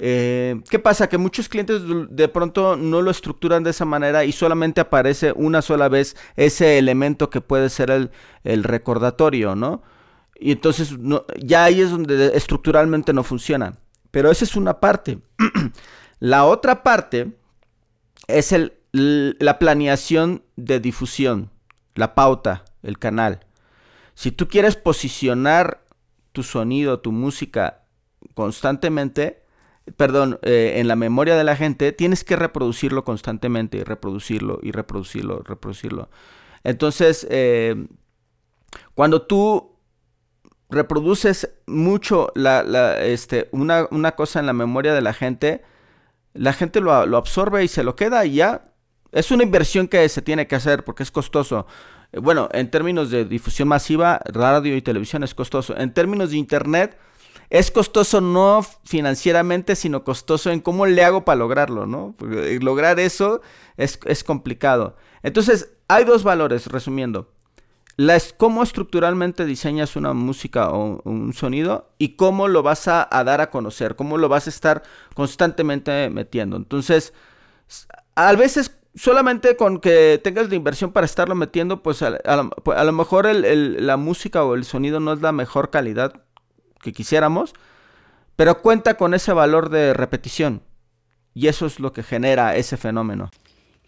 Eh, 0.04 0.60
¿Qué 0.70 0.80
pasa? 0.80 1.10
Que 1.10 1.20
muchos 1.20 1.48
clientes 1.48 1.82
de 2.10 2.28
pronto 2.28 2.76
no 2.76 3.04
lo 3.04 3.12
estructuran 3.12 3.64
de 3.64 3.70
esa 3.70 3.86
manera 3.86 4.24
y 4.24 4.32
solamente 4.32 4.82
aparece 4.82 5.32
una 5.36 5.62
sola 5.62 5.90
vez 5.90 6.16
ese 6.38 6.80
elemento 6.80 7.30
que 7.30 7.40
puede 7.42 7.70
ser 7.70 7.92
el, 8.44 8.64
recordatorio, 8.64 9.56
¿no? 9.56 9.84
Y 10.40 10.54
entonces 10.54 10.96
ya 11.38 11.66
ahí 11.66 11.82
es 11.82 11.92
donde 11.92 12.32
estructuralmente 12.36 13.14
no 13.14 13.24
funciona. 13.24 13.78
Pero 14.10 14.32
esa 14.32 14.46
es 14.46 14.56
una 14.56 14.80
parte. 14.80 15.20
la 16.20 16.46
otra 16.46 16.82
parte 16.82 17.34
es 18.28 18.54
el, 18.54 18.74
la 18.94 19.60
planeación 19.60 20.44
de 20.56 20.80
difusión, 20.80 21.52
la 21.94 22.16
pauta, 22.16 22.64
el 22.82 22.98
canal. 22.98 23.42
Si 24.16 24.32
tú 24.32 24.48
quieres 24.48 24.76
posicionar 24.78 25.81
tu 26.32 26.44
sonido, 26.44 27.00
tu 27.00 27.12
música 27.12 27.84
constantemente, 28.34 29.44
perdón, 29.98 30.40
eh, 30.44 30.74
en 30.78 30.88
la 30.88 30.96
memoria 30.96 31.36
de 31.36 31.44
la 31.44 31.56
gente, 31.56 31.92
tienes 31.92 32.24
que 32.24 32.36
reproducirlo 32.36 33.04
constantemente 33.04 33.78
y 33.78 33.84
reproducirlo 33.84 34.60
y 34.62 34.72
reproducirlo, 34.72 35.42
reproducirlo. 35.44 36.10
Entonces, 36.64 37.28
eh, 37.30 37.88
cuando 38.94 39.24
tú 39.24 39.78
reproduces 40.70 41.54
mucho 41.68 42.32
la, 42.36 43.04
este, 43.04 43.50
una, 43.52 43.88
cosa 44.16 44.40
en 44.40 44.46
la 44.46 44.54
memoria 44.54 44.94
de 44.94 45.02
la 45.02 45.14
gente, 45.14 45.64
la 46.34 46.54
gente 46.54 46.80
lo, 46.80 47.06
lo, 47.06 47.18
absorbe 47.18 47.64
y 47.64 47.68
se 47.68 47.84
lo 47.84 47.96
queda 47.96 48.26
y 48.26 48.36
ya. 48.36 48.71
Es 49.12 49.32
una 49.32 49.44
inversión 49.44 49.88
que 49.88 50.08
se 50.10 50.22
tiene 50.22 50.48
que 50.48 50.56
hacer 50.56 50.84
porque 50.84 51.04
es 51.04 51.12
costoso. 51.12 51.68
Eh, 52.12 52.20
bueno, 52.20 52.50
en 52.52 52.70
términos 52.72 53.10
de 53.10 53.26
difusión 53.26 53.68
masiva, 53.68 54.20
radio 54.26 54.76
y 54.76 54.82
televisión 54.82 55.24
es 55.24 55.36
costoso. 55.36 55.76
En 55.78 55.94
términos 55.94 56.32
de 56.32 56.38
internet, 56.38 56.98
es 57.52 57.70
costoso 57.70 58.22
no 58.22 58.66
financieramente, 58.86 59.76
sino 59.76 60.06
costoso 60.06 60.52
en 60.52 60.62
cómo 60.62 60.86
le 60.86 61.04
hago 61.04 61.26
para 61.26 61.40
lograrlo, 61.40 61.86
¿no? 61.86 62.16
Porque 62.18 62.58
lograr 62.62 62.98
eso 62.98 63.42
es, 63.76 64.24
complicado. 64.24 64.96
Entonces, 65.22 65.70
hay 65.90 66.06
dos 66.06 66.24
valores, 66.24 66.68
resumiendo. 66.68 67.30
La 67.98 68.16
es 68.16 68.34
cómo 68.36 68.64
estructuralmente 68.64 69.46
diseñas 69.46 69.98
una 69.98 70.14
música 70.14 70.72
o 70.72 71.02
un 71.04 71.34
sonido 71.34 71.90
y 71.98 72.16
cómo 72.16 72.48
lo 72.48 72.64
vas 72.64 72.88
a, 72.88 73.10
dar 73.26 73.42
a 73.42 73.50
conocer, 73.50 73.98
cómo 73.98 74.18
lo 74.18 74.30
vas 74.30 74.48
a 74.48 74.50
estar 74.50 74.84
constantemente 75.14 76.10
metiendo. 76.10 76.56
Entonces, 76.56 77.14
a 78.16 78.34
veces 78.34 78.78
solamente 78.96 79.56
con 79.56 79.80
que 79.80 80.20
tengas 80.24 80.50
la 80.50 80.56
inversión 80.56 80.92
para 80.92 81.06
estarlo 81.06 81.36
metiendo, 81.36 81.82
pues 81.82 82.02
a, 82.02 82.20
pues 82.64 82.84
lo 82.84 82.92
mejor 82.92 83.28
la 83.34 83.98
música 83.98 84.44
o 84.44 84.56
el 84.56 84.66
sonido 84.66 85.00
no 85.00 85.14
es 85.14 85.22
la 85.22 85.32
mejor 85.32 85.70
calidad 85.70 86.24
que 86.82 86.94
quisiéramos, 86.94 87.54
pero 88.36 88.62
cuenta 88.62 88.96
con 88.96 89.14
ese 89.14 89.34
valor 89.34 89.70
de 89.70 89.94
repetición. 89.94 90.62
Y 91.34 91.48
eso 91.48 91.66
es 91.66 91.80
lo 91.80 91.94
que 91.94 92.04
genera 92.04 92.56
ese 92.56 92.76
fenómeno. 92.76 93.32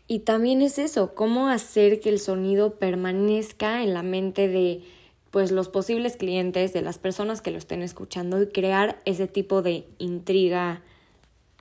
Y 0.08 0.20
también 0.20 0.62
es 0.62 0.80
eso, 0.80 1.16
cómo 1.16 1.48
hacer 1.48 2.00
que 2.00 2.10
el 2.10 2.20
sonido 2.20 2.76
permanezca 2.76 3.84
en 3.84 3.94
la 3.94 4.04
mente 4.04 4.48
de 4.48 4.84
pues 5.32 5.52
los 5.52 5.68
posibles 5.68 6.16
clientes, 6.16 6.74
de 6.74 6.84
las 6.84 7.00
personas 7.00 7.42
que 7.42 7.50
lo 7.50 7.58
estén 7.58 7.82
escuchando 7.82 8.40
y 8.42 8.48
crear 8.48 9.02
ese 9.06 9.28
tipo 9.28 9.64
de 9.64 9.88
intriga 9.98 10.84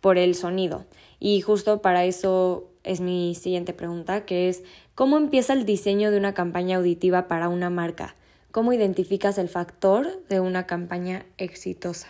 por 0.02 0.18
el 0.18 0.34
sonido. 0.34 0.84
Y 1.18 1.40
justo 1.40 1.80
para 1.80 2.04
eso 2.04 2.71
es 2.84 3.00
mi 3.00 3.34
siguiente 3.34 3.72
pregunta, 3.72 4.24
que 4.24 4.48
es 4.48 4.62
¿cómo 4.94 5.16
empieza 5.16 5.52
el 5.52 5.64
diseño 5.64 6.10
de 6.10 6.18
una 6.18 6.34
campaña 6.34 6.76
auditiva 6.76 7.28
para 7.28 7.48
una 7.48 7.70
marca? 7.70 8.14
¿Cómo 8.50 8.72
identificas 8.72 9.38
el 9.38 9.48
factor 9.48 10.06
de 10.28 10.40
una 10.40 10.66
campaña 10.66 11.24
exitosa? 11.38 12.08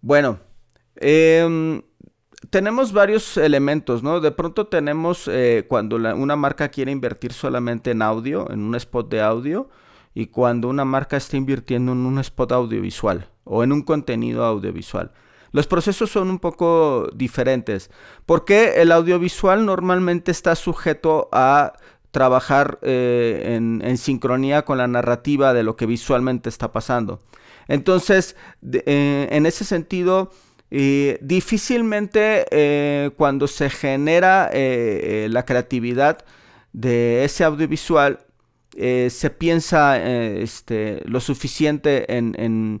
Bueno, 0.00 0.38
em, 0.96 1.82
tenemos 2.50 2.92
varios 2.92 3.36
elementos, 3.36 4.02
¿no? 4.02 4.20
De 4.20 4.30
pronto 4.30 4.68
tenemos 4.68 5.28
eh, 5.28 5.66
cuando 5.68 5.96
una 5.96 6.36
marca 6.36 6.68
quiere 6.68 6.92
invertir 6.92 7.32
solamente 7.32 7.90
en 7.90 8.02
audio, 8.02 8.50
en 8.50 8.60
un 8.60 8.74
spot 8.76 9.10
de 9.10 9.20
audio, 9.20 9.68
y 10.14 10.26
cuando 10.26 10.68
una 10.68 10.84
marca 10.84 11.16
está 11.16 11.36
invirtiendo 11.36 11.92
en 11.92 11.98
un 11.98 12.18
spot 12.18 12.52
audiovisual 12.52 13.28
o 13.44 13.62
en 13.62 13.72
un 13.72 13.82
contenido 13.82 14.44
audiovisual. 14.44 15.12
Los 15.52 15.66
procesos 15.66 16.10
son 16.10 16.30
un 16.30 16.38
poco 16.38 17.08
diferentes, 17.14 17.90
porque 18.26 18.80
el 18.82 18.92
audiovisual 18.92 19.64
normalmente 19.64 20.30
está 20.30 20.54
sujeto 20.54 21.28
a 21.32 21.72
trabajar 22.10 22.78
eh, 22.82 23.54
en, 23.56 23.98
sincronía 23.98 24.64
con 24.64 24.78
la 24.78 24.86
narrativa 24.86 25.52
de 25.52 25.62
lo 25.62 25.76
que 25.76 25.86
visualmente 25.86 26.48
está 26.48 26.72
pasando. 26.72 27.20
Entonces, 27.68 28.36
eh, 28.72 29.28
en 29.30 29.46
ese 29.46 29.64
sentido, 29.64 30.30
eh, 30.70 31.18
difícilmente 31.20 32.44
cuando 33.16 33.46
se 33.46 33.70
genera 33.70 34.50
la 34.52 35.44
creatividad 35.44 36.24
de 36.72 37.24
ese 37.24 37.44
audiovisual, 37.44 38.20
se 38.76 39.30
piensa 39.30 39.98
este, 39.98 41.02
lo 41.04 41.20
suficiente 41.20 42.16
en, 42.16 42.80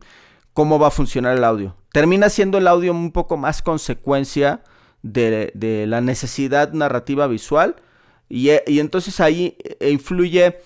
cómo 0.52 0.78
va 0.78 0.88
a 0.88 0.90
funcionar 0.90 1.36
el 1.36 1.44
audio. 1.44 1.76
Termina 1.92 2.28
siendo 2.28 2.58
el 2.58 2.66
audio 2.66 2.92
un 2.92 3.12
poco 3.12 3.36
más 3.36 3.62
consecuencia 3.62 4.62
de 5.02 5.84
la 5.86 6.00
necesidad 6.00 6.72
narrativa 6.72 7.26
visual 7.26 7.76
eh, 8.30 8.62
y, 8.66 8.80
entonces 8.80 9.20
ahí 9.20 9.56
eh, 9.80 9.90
influye, 9.90 10.60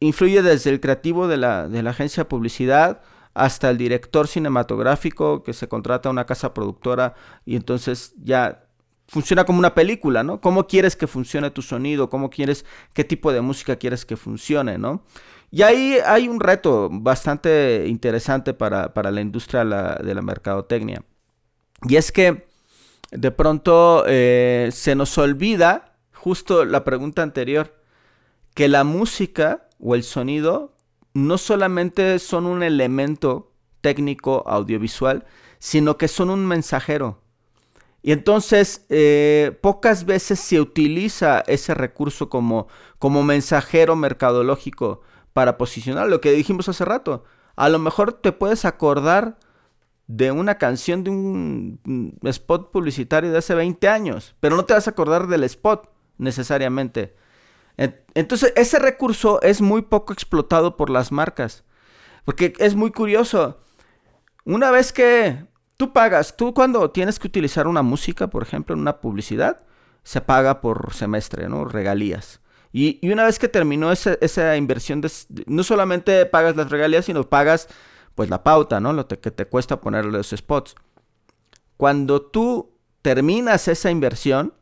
influye 0.00 0.42
desde 0.42 0.70
el 0.70 0.80
creativo 0.80 1.28
de 1.28 1.36
la, 1.36 1.68
de 1.68 1.82
la 1.82 1.90
agencia 1.90 2.24
de 2.24 2.28
publicidad 2.28 3.00
hasta 3.34 3.70
el 3.70 3.78
director 3.78 4.26
cinematográfico 4.28 5.42
que 5.42 5.52
se 5.52 5.68
contrata 5.68 6.08
a 6.08 6.12
una 6.12 6.26
casa 6.26 6.52
productora 6.52 7.14
y 7.44 7.56
entonces 7.56 8.14
ya 8.22 8.64
funciona 9.06 9.44
como 9.44 9.58
una 9.58 9.74
película, 9.74 10.22
¿no? 10.22 10.40
¿Cómo 10.40 10.66
quieres 10.66 10.96
que 10.96 11.06
funcione 11.06 11.50
tu 11.50 11.62
sonido? 11.62 12.10
¿Cómo 12.10 12.28
quieres, 12.30 12.66
qué 12.92 13.04
tipo 13.04 13.32
de 13.32 13.40
música 13.40 13.76
quieres 13.76 14.04
que 14.04 14.16
funcione, 14.16 14.76
¿no? 14.76 15.02
Y 15.50 15.62
ahí 15.62 15.98
hay 16.04 16.28
un 16.28 16.40
reto 16.40 16.88
bastante 16.90 17.84
interesante 17.86 18.52
para, 18.52 18.92
la 18.94 19.20
industria 19.20 19.64
de 19.64 20.14
la 20.14 20.22
mercadotecnia. 20.22 21.02
Y 21.88 21.96
es 21.96 22.12
que 22.12 22.46
de 23.10 23.30
pronto 23.30 24.04
eh, 24.06 24.68
se 24.72 24.94
nos 24.94 25.16
olvida 25.16 25.94
justo 26.12 26.64
la 26.64 26.84
pregunta 26.84 27.22
anterior, 27.22 27.74
que 28.54 28.68
la 28.68 28.84
música 28.84 29.68
o 29.78 29.94
el 29.94 30.02
sonido 30.02 30.74
no 31.14 31.38
solamente 31.38 32.18
son 32.18 32.46
un 32.46 32.62
elemento 32.62 33.52
técnico 33.80 34.44
audiovisual, 34.46 35.24
sino 35.58 35.96
que 35.96 36.08
son 36.08 36.30
un 36.30 36.44
mensajero. 36.44 37.22
Y 38.02 38.12
entonces 38.12 38.84
eh, 38.90 39.56
pocas 39.60 40.04
veces 40.04 40.38
se 40.40 40.60
utiliza 40.60 41.42
ese 41.46 41.74
recurso 41.74 42.28
como, 42.28 42.68
como 42.98 43.22
mensajero 43.22 43.96
mercadológico 43.96 45.02
para 45.32 45.58
posicionar 45.58 46.08
lo 46.08 46.20
que 46.20 46.32
dijimos 46.32 46.68
hace 46.68 46.84
rato. 46.84 47.24
A 47.56 47.68
lo 47.68 47.78
mejor 47.78 48.12
te 48.12 48.32
puedes 48.32 48.64
acordar 48.64 49.38
de 50.06 50.32
una 50.32 50.56
canción 50.56 51.04
de 51.04 51.10
un 51.10 52.18
spot 52.22 52.70
publicitario 52.70 53.30
de 53.30 53.38
hace 53.38 53.54
20 53.54 53.88
años, 53.88 54.34
pero 54.40 54.56
no 54.56 54.64
te 54.64 54.74
vas 54.74 54.86
a 54.86 54.90
acordar 54.90 55.26
del 55.26 55.44
spot 55.44 55.90
necesariamente. 56.16 57.14
Entonces, 58.14 58.52
ese 58.56 58.78
recurso 58.78 59.40
es 59.42 59.60
muy 59.60 59.82
poco 59.82 60.12
explotado 60.12 60.76
por 60.76 60.90
las 60.90 61.12
marcas. 61.12 61.64
Porque 62.24 62.52
es 62.58 62.74
muy 62.74 62.90
curioso. 62.90 63.60
Una 64.44 64.70
vez 64.70 64.92
que 64.92 65.46
tú 65.76 65.92
pagas, 65.92 66.36
tú 66.36 66.52
cuando 66.52 66.90
tienes 66.90 67.18
que 67.18 67.28
utilizar 67.28 67.66
una 67.66 67.82
música, 67.82 68.28
por 68.28 68.42
ejemplo, 68.42 68.74
en 68.74 68.80
una 68.80 69.00
publicidad, 69.00 69.64
se 70.02 70.20
paga 70.20 70.60
por 70.60 70.92
semestre, 70.92 71.48
¿no? 71.48 71.64
Regalías. 71.64 72.40
Y, 72.72 73.00
una 73.10 73.24
vez 73.24 73.38
que 73.38 73.48
terminó 73.48 73.92
esa, 73.92 74.56
inversión, 74.56 75.02
no 75.46 75.62
solamente 75.62 76.26
pagas 76.26 76.56
las 76.56 76.70
regalías, 76.70 77.06
sino 77.06 77.28
pagas 77.28 77.68
pues 78.14 78.28
la 78.30 78.42
pauta, 78.42 78.80
¿no? 78.80 78.92
Lo 78.92 79.06
que 79.06 79.16
te 79.16 79.46
cuesta 79.46 79.80
poner 79.80 80.04
los 80.04 80.30
spots. 80.30 80.74
Cuando 81.76 82.20
tú 82.20 82.72
terminas 83.02 83.68
esa 83.68 83.90
inversión, 83.90 84.52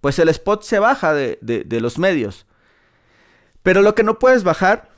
pues 0.00 0.18
el 0.18 0.28
spot 0.28 0.62
se 0.62 0.78
baja 0.78 1.14
de, 1.14 1.38
los 1.80 1.98
medios. 1.98 2.46
Pero 3.62 3.80
lo 3.80 3.94
que 3.94 4.02
no 4.02 4.18
puedes 4.18 4.44
bajar 4.44 4.90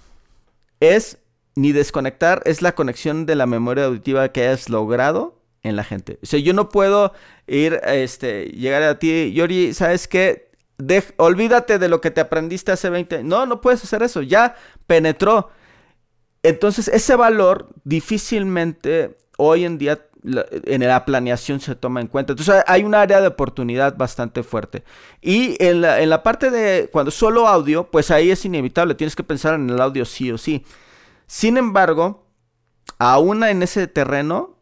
es 0.81 1.19
ni 1.55 1.73
desconectar, 1.73 2.43
es 2.45 2.63
la 2.63 2.75
conexión 2.75 3.25
de 3.25 3.37
la 3.37 3.47
memoria 3.47 3.85
auditiva 3.85 4.31
que 4.31 4.43
hayas 4.43 4.69
logrado 4.69 5.41
en 5.63 5.77
la 5.77 5.85
gente. 5.85 6.19
O 6.23 6.27
sea, 6.27 6.41
yo 6.41 6.53
no 6.53 6.69
puedo 6.71 7.13
ir, 7.47 7.81
este, 7.85 8.47
llegar 8.47 8.83
a 8.83 8.99
ti, 8.99 9.33
Yori, 9.33 9.75
¿sabes 9.75 10.09
qué? 10.09 10.46
Olvídate 11.17 11.79
de 11.79 11.89
lo 11.89 12.01
que 12.01 12.11
te 12.11 12.21
aprendiste 12.21 12.73
hace 12.73 12.91
20 12.91 13.25
No, 13.25 13.47
no 13.47 13.61
puedes 13.61 13.83
hacer 13.83 14.03
eso, 14.03 14.23
ya 14.23 14.57
penetró. 14.87 15.51
Entonces, 16.43 16.89
ese 16.89 17.17
valor 17.17 17.69
difícilmente 17.85 19.17
hoy 19.37 19.65
en 19.65 19.79
día 19.79 20.07
en 20.27 20.87
la 20.87 21.05
planeación 21.05 21.61
se 21.61 21.75
toma 21.75 22.01
en 22.01 22.09
cuenta. 22.09 22.33
Entonces 22.33 22.63
hay 22.67 22.85
un 22.85 22.95
área 22.95 23.21
de 23.21 23.29
oportunidad 23.29 23.97
bastante 23.97 24.43
fuerte. 24.43 24.83
Y 25.21 25.57
en 25.65 25.81
la, 25.83 26.23
parte 26.23 26.51
de 26.51 26.89
cuando 26.93 27.11
solo 27.11 27.47
audio, 27.47 27.91
pues 27.91 28.11
ahí 28.11 28.31
es 28.31 28.45
inevitable, 28.45 28.95
tienes 28.95 29.15
que 29.15 29.23
pensar 29.23 29.55
en 29.55 29.71
el 29.71 29.81
audio 29.81 30.05
sí 30.05 30.33
o 30.33 30.39
sí. 30.39 30.65
Sin 31.27 31.57
embargo, 31.57 32.27
aún 32.99 33.45
en 33.45 33.63
ese 33.63 33.87
terreno, 33.87 34.56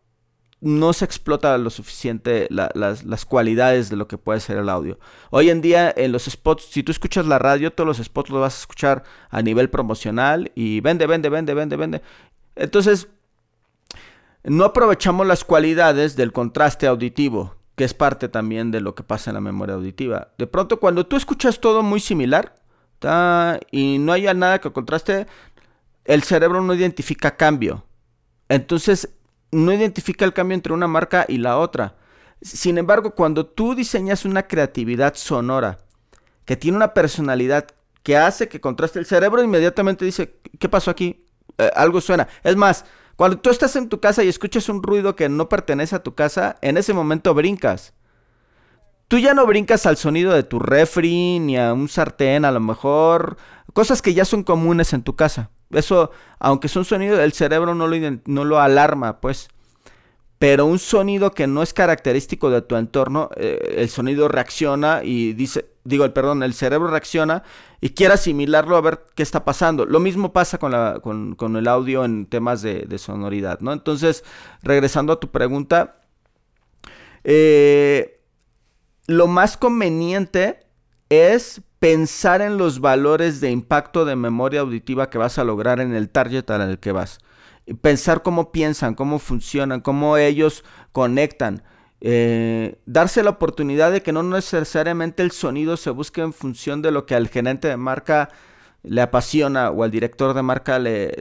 no 0.65 0.95
se 0.95 1.05
explota 1.05 1.59
lo 1.59 1.69
suficiente 1.69 2.49
las, 2.49 3.25
cualidades 3.27 3.91
de 3.91 3.97
lo 3.97 4.09
que 4.09 4.17
puede 4.17 4.41
ser 4.41 4.57
el 4.57 4.71
audio. 4.71 4.99
Hoy 5.31 5.51
en 5.51 5.61
día 5.61 5.93
en 5.95 6.11
los 6.11 6.25
spots, 6.25 6.65
si 6.71 6.83
tú 6.83 6.91
escuchas 6.91 7.27
la 7.27 7.39
radio, 7.39 7.71
todos 7.71 7.87
los 7.87 8.05
spots 8.05 8.31
los 8.31 8.41
vas 8.41 8.55
a 8.57 8.61
escuchar 8.61 9.05
a 9.29 9.43
nivel 9.43 9.69
promocional 9.69 10.51
y 10.55 10.81
vende, 10.81 11.07
vende, 11.07 11.29
vende, 11.29 11.53
vende, 11.53 11.77
vende. 11.77 12.03
Entonces, 12.57 13.09
no 14.43 14.65
aprovechamos 14.65 15.27
las 15.27 15.45
cualidades 15.45 16.17
del 16.17 16.33
contraste 16.33 16.87
auditivo, 16.87 17.57
que 17.77 17.85
es 17.85 17.93
parte 17.93 18.31
también 18.31 18.71
de 18.71 18.81
lo 18.81 18.95
que 18.95 19.03
pasa 19.03 19.31
en 19.31 19.35
la 19.35 19.43
memoria 19.43 19.75
auditiva. 19.75 20.29
De 20.39 20.47
pronto, 20.47 20.81
cuando 20.81 21.07
tú 21.07 21.17
escuchas 21.17 21.61
todo 21.61 21.83
muy 21.83 22.01
similar 22.01 22.55
y 23.71 23.99
no 23.99 24.13
haya 24.13 24.33
nada 24.33 24.61
que 24.63 24.73
contraste, 24.73 25.27
el 26.07 26.23
cerebro 26.23 26.63
no 26.63 26.73
identifica 26.73 27.37
cambio. 27.37 27.85
Entonces, 28.49 29.11
no 29.55 29.73
identifica 29.73 30.25
el 30.25 30.33
cambio 30.33 30.55
entre 30.55 30.73
una 30.73 30.87
marca 30.87 31.25
y 31.29 31.39
la 31.39 31.59
otra. 31.59 31.97
Sin 32.43 32.77
embargo, 32.77 33.15
cuando 33.15 33.47
tú 33.47 33.75
diseñas 33.75 34.25
una 34.25 34.47
creatividad 34.47 35.15
sonora 35.15 35.79
que 36.45 36.57
tiene 36.57 36.77
una 36.77 36.93
personalidad 36.93 37.69
que 38.03 38.19
hace 38.19 38.49
que 38.49 38.61
contraste 38.61 38.99
el 38.99 39.07
cerebro, 39.07 39.43
inmediatamente 39.43 40.05
dice, 40.05 40.37
¿qué 40.59 40.69
pasó 40.69 40.91
aquí? 40.91 41.25
Eh, 41.57 41.71
algo 41.75 42.01
suena. 42.01 42.29
Es 42.43 42.55
más, 42.57 42.85
cuando 43.17 43.39
tú 43.39 43.51
estás 43.51 43.77
en 43.77 43.89
tu 43.89 44.01
casa 44.01 44.23
y 44.25 44.29
escuchas 44.29 44.69
un 44.69 44.83
ruido 44.83 45.17
que 45.17 45.29
no 45.29 45.49
pertenece 45.49 45.97
a 45.97 46.03
tu 46.03 46.15
casa, 46.15 46.57
en 46.61 46.77
ese 46.77 46.93
momento 46.93 47.33
brincas. 47.33 47.95
Tú 49.09 49.19
ya 49.19 49.35
no 49.35 49.47
brincas 49.47 49.87
al 49.87 49.97
sonido 49.97 50.33
de 50.33 50.43
tu 50.43 50.59
refri, 50.59 51.39
ni 51.39 51.57
a 51.57 51.73
un 51.73 51.89
sartén 51.89 52.45
a 52.45 52.51
lo 52.51 52.61
mejor, 52.61 53.37
cosas 53.73 54.03
que 54.03 54.15
ya 54.15 54.25
son 54.25 54.43
comunes 54.43 54.93
en 54.93 55.03
tu 55.03 55.15
casa. 55.17 55.51
Eso, 55.75 56.11
aunque 56.39 56.67
es 56.67 56.77
un 56.77 56.85
sonido, 56.85 57.21
el 57.21 57.33
cerebro 57.33 57.75
no 57.75 57.87
lo, 57.87 57.97
no 58.27 58.45
lo 58.45 58.61
alarma, 58.61 59.21
pues. 59.21 59.49
Pero 60.39 60.67
un 60.67 60.79
sonido 60.79 61.31
que 61.31 61.47
no 61.47 61.63
es 61.63 61.73
característico 61.73 62.51
de 62.51 62.61
tu 62.61 62.77
entorno, 62.77 63.31
eh, 63.37 63.77
el 63.79 63.89
sonido 63.89 64.29
reacciona 64.29 65.01
y 65.03 65.33
dice, 65.33 65.71
digo, 65.85 66.05
el 66.05 66.13
perdón, 66.13 66.43
el 66.43 66.55
cerebro 66.55 66.89
reacciona 66.89 67.45
y 67.81 67.91
quiere 67.91 68.15
asimilarlo 68.15 68.77
a 68.77 68.81
ver 68.81 69.05
qué 69.15 69.23
está 69.23 69.45
pasando. 69.45 69.87
Lo 69.87 70.01
mismo 70.01 70.33
pasa 70.33 70.59
con, 70.59 70.73
la, 70.73 70.99
con, 71.03 71.35
con 71.35 71.57
el 71.57 71.69
audio 71.69 72.05
en 72.05 72.27
temas 72.27 72.63
de, 72.63 72.99
sonoridad, 72.99 73.61
¿no? 73.61 73.73
Entonces, 73.73 74.25
regresando 74.63 75.13
a 75.13 75.21
tu 75.21 75.31
pregunta, 75.31 76.01
eh, 77.23 78.21
lo 79.07 79.27
más 79.29 79.57
conveniente 79.57 80.67
es 81.09 81.63
pensar 81.85 82.41
en 82.41 82.57
los 82.57 82.81
valores 82.81 83.43
de 83.43 83.51
impacto 83.51 84.07
de 84.07 84.17
memoria 84.17 84.61
auditiva 84.61 85.11
que 85.11 85.19
vas 85.19 85.39
a 85.39 85.45
lograr 85.45 85.81
en 85.81 85.95
el 85.95 86.09
target 86.09 86.51
al 86.51 86.79
que 86.79 86.93
vas. 86.93 87.19
Pensar 87.83 88.23
cómo 88.23 88.53
piensan, 88.53 88.95
cómo 88.95 89.19
funcionan, 89.19 89.83
cómo 89.83 90.17
ellos 90.17 90.65
conectan. 90.93 91.63
Eh, 92.01 92.79
darse 92.87 93.23
la 93.23 93.29
oportunidad 93.29 93.93
de 93.93 94.03
que 94.03 94.13
no 94.13 94.23
necesariamente 94.23 95.23
el 95.23 95.31
sonido 95.31 95.77
se 95.77 95.91
busque 95.91 96.23
en 96.23 96.33
función 96.33 96.81
de 96.81 96.91
lo 96.91 97.05
que 97.05 97.17
al 97.17 97.29
gerente 97.29 97.69
de 97.69 97.77
marca 97.77 98.31
le 98.83 99.03
apasiona 99.03 99.69
o 99.69 99.85
al 99.85 99.91
director 99.91 100.33
de 100.33 100.41
marca 100.41 100.79
le, 100.79 101.15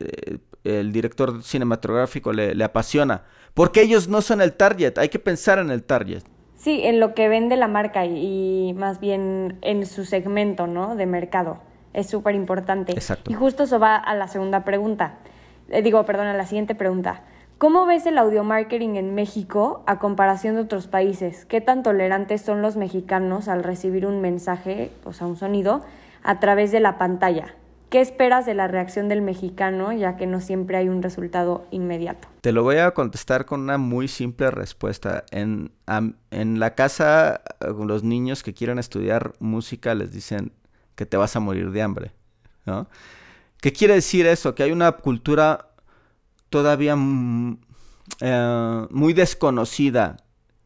el 0.64 0.94
director 0.94 1.44
cinematográfico 1.44 2.32
le 2.32 2.64
apasiona. 2.64 3.24
Porque 3.54 3.82
ellos 3.82 4.08
no 4.08 4.22
son 4.22 4.40
el 4.40 4.54
target, 4.54 4.98
hay 4.98 5.10
que 5.10 5.20
pensar 5.20 5.60
en 5.60 5.72
el 5.72 5.84
target. 5.84 6.24
Sí, 6.64 6.80
en 6.86 7.02
lo 7.02 7.14
que 7.14 7.28
vende 7.28 7.58
la 7.58 7.68
marca 7.68 8.06
y, 8.06 8.74
más 8.78 9.02
bien 9.02 9.58
en 9.64 9.86
su 9.86 10.06
segmento, 10.06 10.66
¿no? 10.66 10.96
De 10.96 11.06
mercado. 11.06 11.58
Es 11.92 12.10
súper 12.10 12.36
importante. 12.36 12.94
Exacto. 12.94 13.30
Y 13.30 13.34
justo 13.34 13.64
eso 13.64 13.80
va 13.80 13.98
a 13.98 14.16
la 14.16 14.30
segunda 14.30 14.64
pregunta. 14.64 15.16
Eh, 15.68 15.82
digo, 15.82 16.06
perdón, 16.06 16.28
a 16.28 16.34
la 16.34 16.46
siguiente 16.46 16.74
pregunta. 16.74 17.24
¿Cómo 17.58 17.86
ves 17.86 18.06
el 18.06 18.18
audio 18.18 18.46
marketing 18.46 18.96
en 18.96 19.14
México 19.14 19.84
a 19.88 20.00
comparación 20.00 20.56
de 20.56 20.62
otros 20.62 20.88
países? 20.88 21.44
¿Qué 21.44 21.60
tan 21.60 21.84
tolerantes 21.84 22.42
son 22.42 22.62
los 22.62 22.78
mexicanos 22.78 23.50
al 23.50 23.62
recibir 23.62 24.06
un 24.06 24.22
mensaje, 24.22 24.90
o 25.04 25.12
sea, 25.12 25.28
un 25.28 25.36
sonido, 25.36 25.82
a 26.24 26.40
través 26.40 26.72
de 26.72 26.80
la 26.80 26.98
pantalla? 26.98 27.56
¿Qué 27.94 28.02
esperas 28.02 28.48
de 28.48 28.56
la 28.56 28.68
reacción 28.68 29.08
del 29.08 29.22
mexicano, 29.22 29.94
ya 29.94 30.18
que 30.18 30.26
no 30.26 30.42
siempre 30.42 30.78
hay 30.78 30.90
un 30.90 31.04
resultado 31.04 31.68
inmediato? 31.70 32.28
Te 32.42 32.52
lo 32.52 32.64
voy 32.64 32.78
a 32.78 32.90
contestar 32.90 33.46
con 33.46 33.62
una 33.62 33.78
muy 33.78 34.08
simple 34.08 34.50
respuesta. 34.50 35.26
En, 35.30 35.70
la 36.32 36.74
casa, 36.74 37.44
los 37.62 38.04
niños 38.04 38.42
que 38.42 38.56
quieren 38.56 38.80
estudiar 38.80 39.34
música 39.38 39.94
les 39.94 40.12
dicen 40.12 40.54
que 40.96 41.06
te 41.06 41.18
vas 41.18 41.36
a 41.36 41.40
morir 41.40 41.70
de 41.70 41.84
hambre. 41.84 42.14
¿no? 42.66 42.88
¿Qué 43.62 43.72
quiere 43.72 43.94
decir 43.94 44.26
eso? 44.26 44.56
Que 44.56 44.64
hay 44.64 44.72
una 44.72 44.94
cultura 44.94 45.70
todavía 46.50 46.96
eh, 48.22 48.88
muy 48.90 49.14
desconocida 49.14 50.18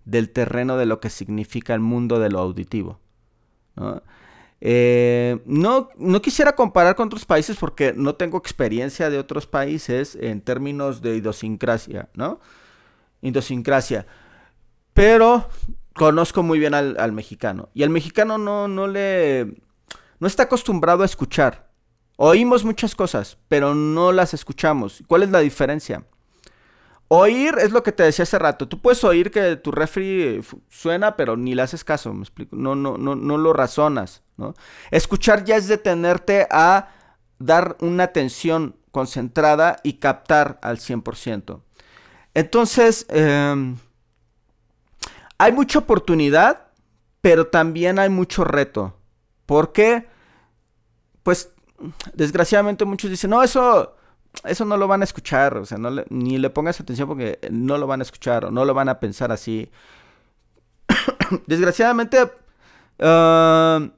del 0.05 0.29
terreno 0.29 0.77
de 0.77 0.85
lo 0.85 1.01
que 1.01 1.09
significa 1.09 1.73
el 1.73 1.81
mundo 1.81 2.19
de 2.19 2.29
lo 2.29 2.39
auditivo. 2.39 3.01
Eh, 4.59 5.39
no, 5.45 5.89
no 5.97 6.21
quisiera 6.21 6.55
comparar 6.55 6.95
con 6.95 7.07
otros 7.07 7.25
países 7.25 7.57
porque 7.57 7.93
no 7.93 8.15
tengo 8.15 8.37
experiencia 8.37 9.09
de 9.09 9.19
otros 9.19 9.45
países 9.45 10.17
en 10.19 10.41
términos 10.41 11.01
de 11.01 11.17
idiosincrasia, 11.17 12.09
¿no? 12.13 12.39
Idiosincrasia. 13.21 14.07
Pero 14.93 15.47
conozco 15.93 16.43
muy 16.43 16.59
bien 16.59 16.73
al, 16.73 17.11
mexicano. 17.11 17.69
Y 17.73 17.83
el 17.83 17.89
mexicano 17.89 18.37
no, 18.37 18.67
no 18.67 18.87
le. 18.87 19.61
no 20.19 20.27
está 20.27 20.43
acostumbrado 20.43 21.03
a 21.03 21.05
escuchar. 21.05 21.67
Oímos 22.15 22.65
muchas 22.65 22.95
cosas, 22.95 23.37
pero 23.47 23.75
no 23.75 24.11
las 24.11 24.33
escuchamos. 24.33 25.03
¿Cuál 25.05 25.23
es 25.23 25.29
la 25.29 25.39
diferencia? 25.39 26.03
Oír 27.09 27.55
es 27.59 27.71
lo 27.71 27.83
que 27.83 27.93
te 27.93 28.03
decía 28.03 28.23
hace 28.23 28.37
rato. 28.37 28.67
Tú 28.67 28.81
puedes 28.81 29.03
oír 29.03 29.31
que 29.31 29.55
tu 29.55 29.71
refri 29.71 30.41
suena, 30.69 31.15
pero 31.15 31.37
ni 31.37 31.55
le 31.55 31.61
haces 31.61 31.83
caso, 31.83 32.13
me 32.13 32.21
explico. 32.21 32.55
No, 32.55 32.75
no, 32.75 32.97
no, 32.97 33.15
no 33.15 33.37
lo 33.37 33.53
razonas, 33.53 34.23
¿no? 34.35 34.55
Escuchar 34.91 35.45
ya 35.45 35.55
es 35.55 35.67
detenerte 35.67 36.47
a 36.51 36.89
dar 37.39 37.77
una 37.79 38.03
atención 38.03 38.75
concentrada 38.91 39.77
y 39.83 39.93
captar 39.93 40.59
al 40.61 40.79
100%. 40.79 41.61
Entonces, 42.33 43.05
em, 43.09 43.77
hay 45.37 45.51
mucha 45.53 45.79
oportunidad, 45.79 46.67
pero 47.21 47.47
también 47.47 47.99
hay 47.99 48.09
mucho 48.09 48.43
reto. 48.43 48.97
¿Por 49.45 49.71
qué? 49.71 50.07
Pues, 51.23 51.51
desgraciadamente 52.13 52.85
muchos 52.85 53.09
dicen, 53.09 53.29
no, 53.29 53.41
eso 53.43 53.96
eso 54.43 54.65
no 54.65 54.77
lo 54.77 54.87
van 54.87 55.01
a 55.01 55.03
escuchar, 55.03 55.57
o 55.57 55.65
sea, 55.65 55.77
no 55.77 56.03
ni 56.09 56.37
le 56.37 56.49
pongas 56.49 56.79
atención 56.79 57.07
porque 57.07 57.39
no 57.51 57.77
lo 57.77 57.87
van 57.87 58.01
a 58.01 58.03
escuchar 58.03 58.45
o 58.45 58.51
no 58.51 58.65
lo 58.65 58.73
van 58.73 58.89
a 58.89 58.99
pensar 58.99 59.31
así. 59.31 59.69
Desgraciadamente, 61.47 62.31
ah, 62.99 63.89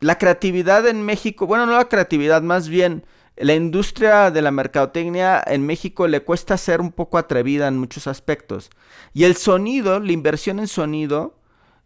la 0.00 0.18
creatividad 0.18 0.86
en 0.86 1.02
México, 1.02 1.46
bueno, 1.46 1.66
no 1.66 1.72
la 1.72 1.88
creatividad, 1.88 2.42
más 2.42 2.68
bien 2.68 3.04
la 3.36 3.54
industria 3.54 4.30
de 4.30 4.40
la 4.40 4.50
mercadotecnia 4.50 5.42
en 5.46 5.66
México 5.66 6.08
le 6.08 6.22
cuesta 6.22 6.56
ser 6.56 6.80
un 6.80 6.92
poco 6.92 7.18
atrevida 7.18 7.68
en 7.68 7.78
muchos 7.78 8.06
aspectos. 8.06 8.70
Y 9.12 9.24
el 9.24 9.36
sonido, 9.36 10.00
la 10.00 10.12
inversión 10.12 10.58
en 10.58 10.68
sonido, 10.68 11.38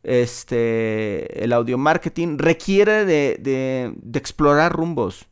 este, 0.03 1.43
el 1.43 1.53
audio 1.53 1.77
marketing, 1.77 2.39
requiere 2.39 3.05
de 3.05 3.93
explorar 4.15 4.73
rumbos 4.73 5.30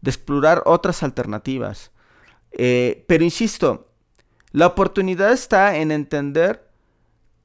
de 0.00 0.10
explorar 0.10 0.62
otras 0.66 1.02
alternativas. 1.02 1.90
Eh, 2.52 3.04
pero 3.06 3.24
insisto, 3.24 3.88
la 4.52 4.66
oportunidad 4.66 5.32
está 5.32 5.76
en 5.76 5.90
entender 5.90 6.68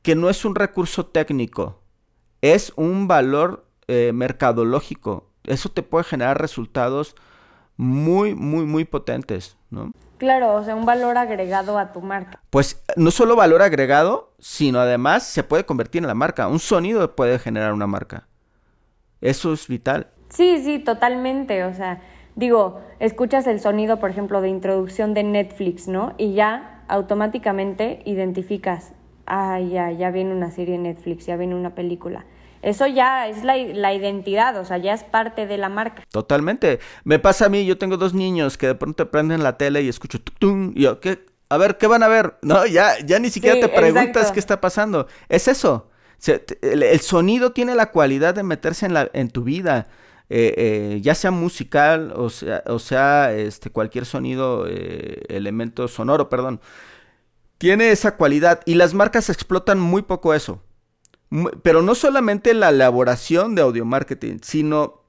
que 0.01 0.15
no 0.15 0.29
es 0.29 0.45
un 0.45 0.55
recurso 0.55 1.05
técnico, 1.05 1.81
es 2.41 2.73
un 2.75 3.07
valor 3.07 3.65
eh, 3.87 4.11
mercadológico. 4.13 5.29
Eso 5.43 5.69
te 5.69 5.83
puede 5.83 6.03
generar 6.03 6.39
resultados 6.39 7.15
muy, 7.77 8.35
muy, 8.35 8.65
muy 8.65 8.85
potentes, 8.85 9.57
¿no? 9.69 9.91
Claro, 10.17 10.53
o 10.53 10.63
sea, 10.63 10.75
un 10.75 10.85
valor 10.85 11.17
agregado 11.17 11.79
a 11.79 11.91
tu 11.91 11.99
marca. 11.99 12.39
Pues 12.51 12.83
no 12.95 13.09
solo 13.09 13.35
valor 13.35 13.63
agregado, 13.63 14.33
sino 14.37 14.79
además 14.79 15.23
se 15.23 15.43
puede 15.43 15.65
convertir 15.65 16.03
en 16.03 16.07
la 16.07 16.13
marca. 16.13 16.47
Un 16.47 16.59
sonido 16.59 17.15
puede 17.15 17.39
generar 17.39 17.73
una 17.73 17.87
marca. 17.87 18.27
Eso 19.19 19.51
es 19.51 19.67
vital. 19.67 20.11
Sí, 20.29 20.61
sí, 20.63 20.77
totalmente. 20.77 21.63
O 21.63 21.73
sea, 21.73 22.01
Digo, 22.35 22.81
escuchas 22.99 23.47
el 23.47 23.59
sonido, 23.59 23.99
por 23.99 24.09
ejemplo, 24.09 24.41
de 24.41 24.49
introducción 24.49 25.13
de 25.13 25.23
Netflix, 25.23 25.87
¿no? 25.87 26.13
Y 26.17 26.33
ya 26.33 26.83
automáticamente 26.87 28.01
identificas, 28.05 28.93
ah, 29.25 29.59
ya, 29.59 29.91
ya 29.91 30.11
viene 30.11 30.33
una 30.33 30.51
serie 30.51 30.73
de 30.73 30.83
Netflix, 30.83 31.25
ya 31.25 31.37
viene 31.37 31.55
una 31.55 31.75
película. 31.75 32.25
Eso 32.61 32.85
ya 32.85 33.27
es 33.27 33.43
la, 33.43 33.57
identidad, 33.93 34.57
o 34.57 34.65
sea, 34.65 34.77
ya 34.77 34.93
es 34.93 35.03
parte 35.03 35.47
de 35.47 35.57
la 35.57 35.69
marca. 35.69 36.03
Totalmente. 36.11 36.79
Me 37.03 37.17
pasa 37.17 37.47
a 37.47 37.49
mí, 37.49 37.65
yo 37.65 37.77
tengo 37.77 37.97
dos 37.97 38.13
niños 38.13 38.57
que 38.57 38.67
de 38.67 38.75
pronto 38.75 39.09
prenden 39.09 39.41
la 39.41 39.57
tele 39.57 39.81
y 39.81 39.89
escucho 39.89 40.19
tum, 40.21 40.71
y 40.75 40.83
yo, 40.83 40.99
¿qué? 40.99 41.25
A 41.49 41.57
ver, 41.57 41.77
¿qué 41.77 41.87
van 41.87 42.03
a 42.03 42.07
ver? 42.07 42.35
No, 42.43 42.65
ya, 42.65 42.99
ya 43.03 43.19
ni 43.19 43.29
siquiera 43.29 43.59
te 43.59 43.67
preguntas 43.67 44.31
qué 44.31 44.39
está 44.39 44.61
pasando. 44.61 45.07
Es 45.27 45.47
eso. 45.47 45.89
el, 46.61 46.99
sonido 47.01 47.51
tiene 47.51 47.75
la 47.75 47.91
cualidad 47.91 48.35
de 48.35 48.43
meterse 48.43 48.85
en, 48.85 48.93
la, 48.93 49.09
en 49.11 49.29
tu 49.29 49.43
vida. 49.43 49.87
Eh, 50.33 50.53
eh, 50.55 50.99
ya 51.01 51.13
sea 51.13 51.29
musical 51.29 52.13
o 52.15 52.29
sea, 52.29 52.63
o 52.67 52.79
sea 52.79 53.33
este, 53.33 53.69
cualquier 53.69 54.05
sonido, 54.05 54.65
eh, 54.65 55.23
elemento 55.27 55.89
sonoro, 55.89 56.29
perdón. 56.29 56.61
tiene 57.57 57.91
esa 57.91 58.15
cualidad 58.15 58.61
y 58.65 58.75
las 58.75 58.93
marcas 58.93 59.29
explotan 59.29 59.79
muy 59.79 60.03
poco 60.03 60.33
eso. 60.33 60.61
Pero 61.63 61.81
no 61.81 61.95
solamente 61.95 62.53
la 62.53 62.69
elaboración 62.69 63.55
de 63.55 63.61
audio 63.61 63.85
marketing, 63.85 64.39
sino 64.41 65.01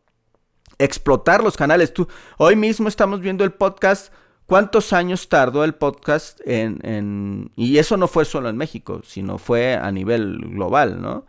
explotar 0.79 1.43
los 1.43 1.57
canales. 1.57 1.93
Tú, 1.95 2.09
hoy 2.39 2.57
mismo 2.57 2.89
estamos 2.89 3.21
viendo 3.21 3.45
el 3.45 3.53
podcast. 3.53 4.13
¿Cuántos 4.47 4.93
años 4.93 5.29
tardó 5.29 5.65
el 5.65 5.75
podcast 5.75 6.41
en, 6.45 7.51
Y 7.57 7.79
eso 7.79 7.97
no 7.97 8.09
fue 8.09 8.25
solo 8.25 8.49
en 8.49 8.57
México, 8.57 9.01
sino 9.05 9.39
fue 9.39 9.77
a 9.77 9.91
nivel 9.93 10.39
global, 10.39 11.01
¿no? 11.01 11.27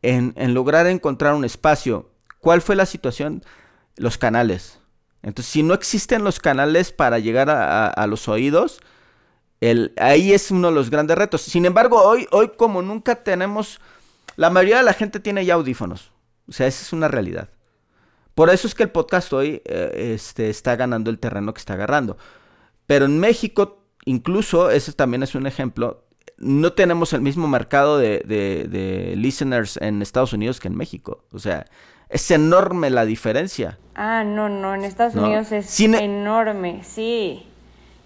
En, 0.00 0.32
lograr 0.54 0.86
encontrar 0.86 1.34
un 1.34 1.44
espacio. 1.44 2.11
¿Cuál 2.42 2.60
fue 2.60 2.74
la 2.74 2.86
situación? 2.86 3.44
Los 3.94 4.18
canales. 4.18 4.80
Entonces, 5.22 5.52
si 5.52 5.62
no 5.62 5.74
existen 5.74 6.24
los 6.24 6.40
canales 6.40 6.90
para 6.90 7.20
llegar 7.20 7.48
a, 7.48 8.06
los 8.08 8.26
oídos, 8.26 8.80
el, 9.60 9.92
ahí 9.96 10.32
es 10.32 10.50
uno 10.50 10.66
de 10.66 10.74
los 10.74 10.90
grandes 10.90 11.16
retos. 11.16 11.42
Sin 11.42 11.66
embargo, 11.66 12.02
hoy, 12.02 12.26
hoy 12.32 12.50
como 12.56 12.82
nunca 12.82 13.22
tenemos... 13.22 13.80
La 14.34 14.50
mayoría 14.50 14.78
de 14.78 14.82
la 14.82 14.92
gente 14.92 15.20
tiene 15.20 15.44
ya 15.44 15.54
audífonos. 15.54 16.10
O 16.48 16.52
sea, 16.52 16.66
esa 16.66 16.82
es 16.82 16.92
una 16.92 17.06
realidad. 17.06 17.48
Por 18.34 18.50
eso 18.50 18.66
es 18.66 18.74
que 18.74 18.82
el 18.82 18.90
podcast 18.90 19.32
hoy 19.32 19.62
eh, 19.64 20.12
este, 20.12 20.50
está 20.50 20.74
ganando 20.74 21.10
el 21.10 21.20
terreno 21.20 21.54
que 21.54 21.60
está 21.60 21.74
agarrando. 21.74 22.18
Pero 22.86 23.04
en 23.04 23.20
México, 23.20 23.84
incluso, 24.04 24.68
ese 24.68 24.92
también 24.94 25.22
es 25.22 25.36
un 25.36 25.46
ejemplo, 25.46 26.08
no 26.42 26.72
tenemos 26.72 27.12
el 27.12 27.20
mismo 27.20 27.46
mercado 27.48 27.98
de, 27.98 29.14
listeners 29.16 29.76
en 29.78 30.02
Estados 30.02 30.32
Unidos 30.32 30.60
que 30.60 30.68
en 30.68 30.76
México. 30.76 31.24
O 31.32 31.38
sea, 31.38 31.66
es 32.08 32.30
enorme 32.30 32.90
la 32.90 33.04
diferencia. 33.04 33.78
Ah, 33.94 34.24
no, 34.24 34.48
no, 34.48 34.74
en 34.74 34.84
Estados 34.84 35.14
Unidos 35.14 35.52
es 35.52 35.80
enorme, 35.80 36.82
sí. 36.84 37.46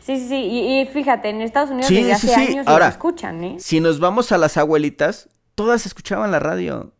Sí, 0.00 0.18
sí, 0.18 0.28
sí. 0.28 0.36
Y, 0.36 0.86
fíjate, 0.92 1.30
en 1.30 1.40
Estados 1.40 1.70
Unidos 1.70 1.90
desde 1.90 2.12
hace 2.12 2.34
años 2.34 2.66
Ahora, 2.68 2.88
escuchan, 2.88 3.42
¿eh? 3.42 3.56
Si 3.58 3.80
nos 3.80 3.98
vamos 3.98 4.30
a 4.30 4.38
las 4.38 4.56
abuelitas, 4.56 5.28
todas 5.54 5.86
escuchaban 5.86 6.30
la 6.30 6.38
radio. 6.38 6.92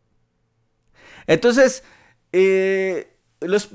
Entonces, 1.27 1.85
eh, 2.33 3.17
los, 3.41 3.67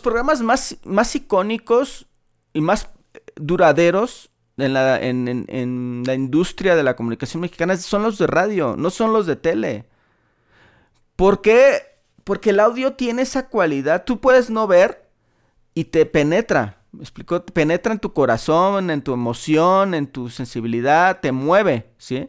programas 0.00 0.40
más, 0.40 0.78
más 0.84 1.14
icónicos 1.14 2.06
y 2.52 2.62
más 2.62 2.88
duraderos 3.36 4.30
en 4.62 4.72
la, 4.72 5.00
en, 5.00 6.02
la 6.06 6.14
industria 6.14 6.76
de 6.76 6.82
la 6.82 6.96
comunicación 6.96 7.40
mexicana 7.40 7.76
son 7.76 8.02
los 8.02 8.18
de 8.18 8.26
radio, 8.26 8.76
no 8.76 8.90
son 8.90 9.12
los 9.12 9.26
de 9.26 9.36
tele. 9.36 9.86
¿Por 11.16 11.40
qué? 11.40 11.82
Porque 12.24 12.50
el 12.50 12.60
audio 12.60 12.94
tiene 12.94 13.22
esa 13.22 13.48
cualidad. 13.48 14.04
Tú 14.04 14.20
puedes 14.20 14.50
no 14.50 14.66
ver 14.66 15.08
y 15.74 15.84
te 15.84 16.06
penetra. 16.06 16.82
¿Me 16.92 17.02
explicó? 17.02 17.42
Te 17.42 17.52
penetra 17.52 17.92
en 17.92 18.00
tu 18.00 18.12
corazón, 18.12 18.90
en 18.90 19.02
tu 19.02 19.12
emoción, 19.12 19.94
en 19.94 20.06
tu 20.06 20.28
sensibilidad, 20.28 21.20
te 21.20 21.32
mueve, 21.32 21.90
¿sí? 21.98 22.28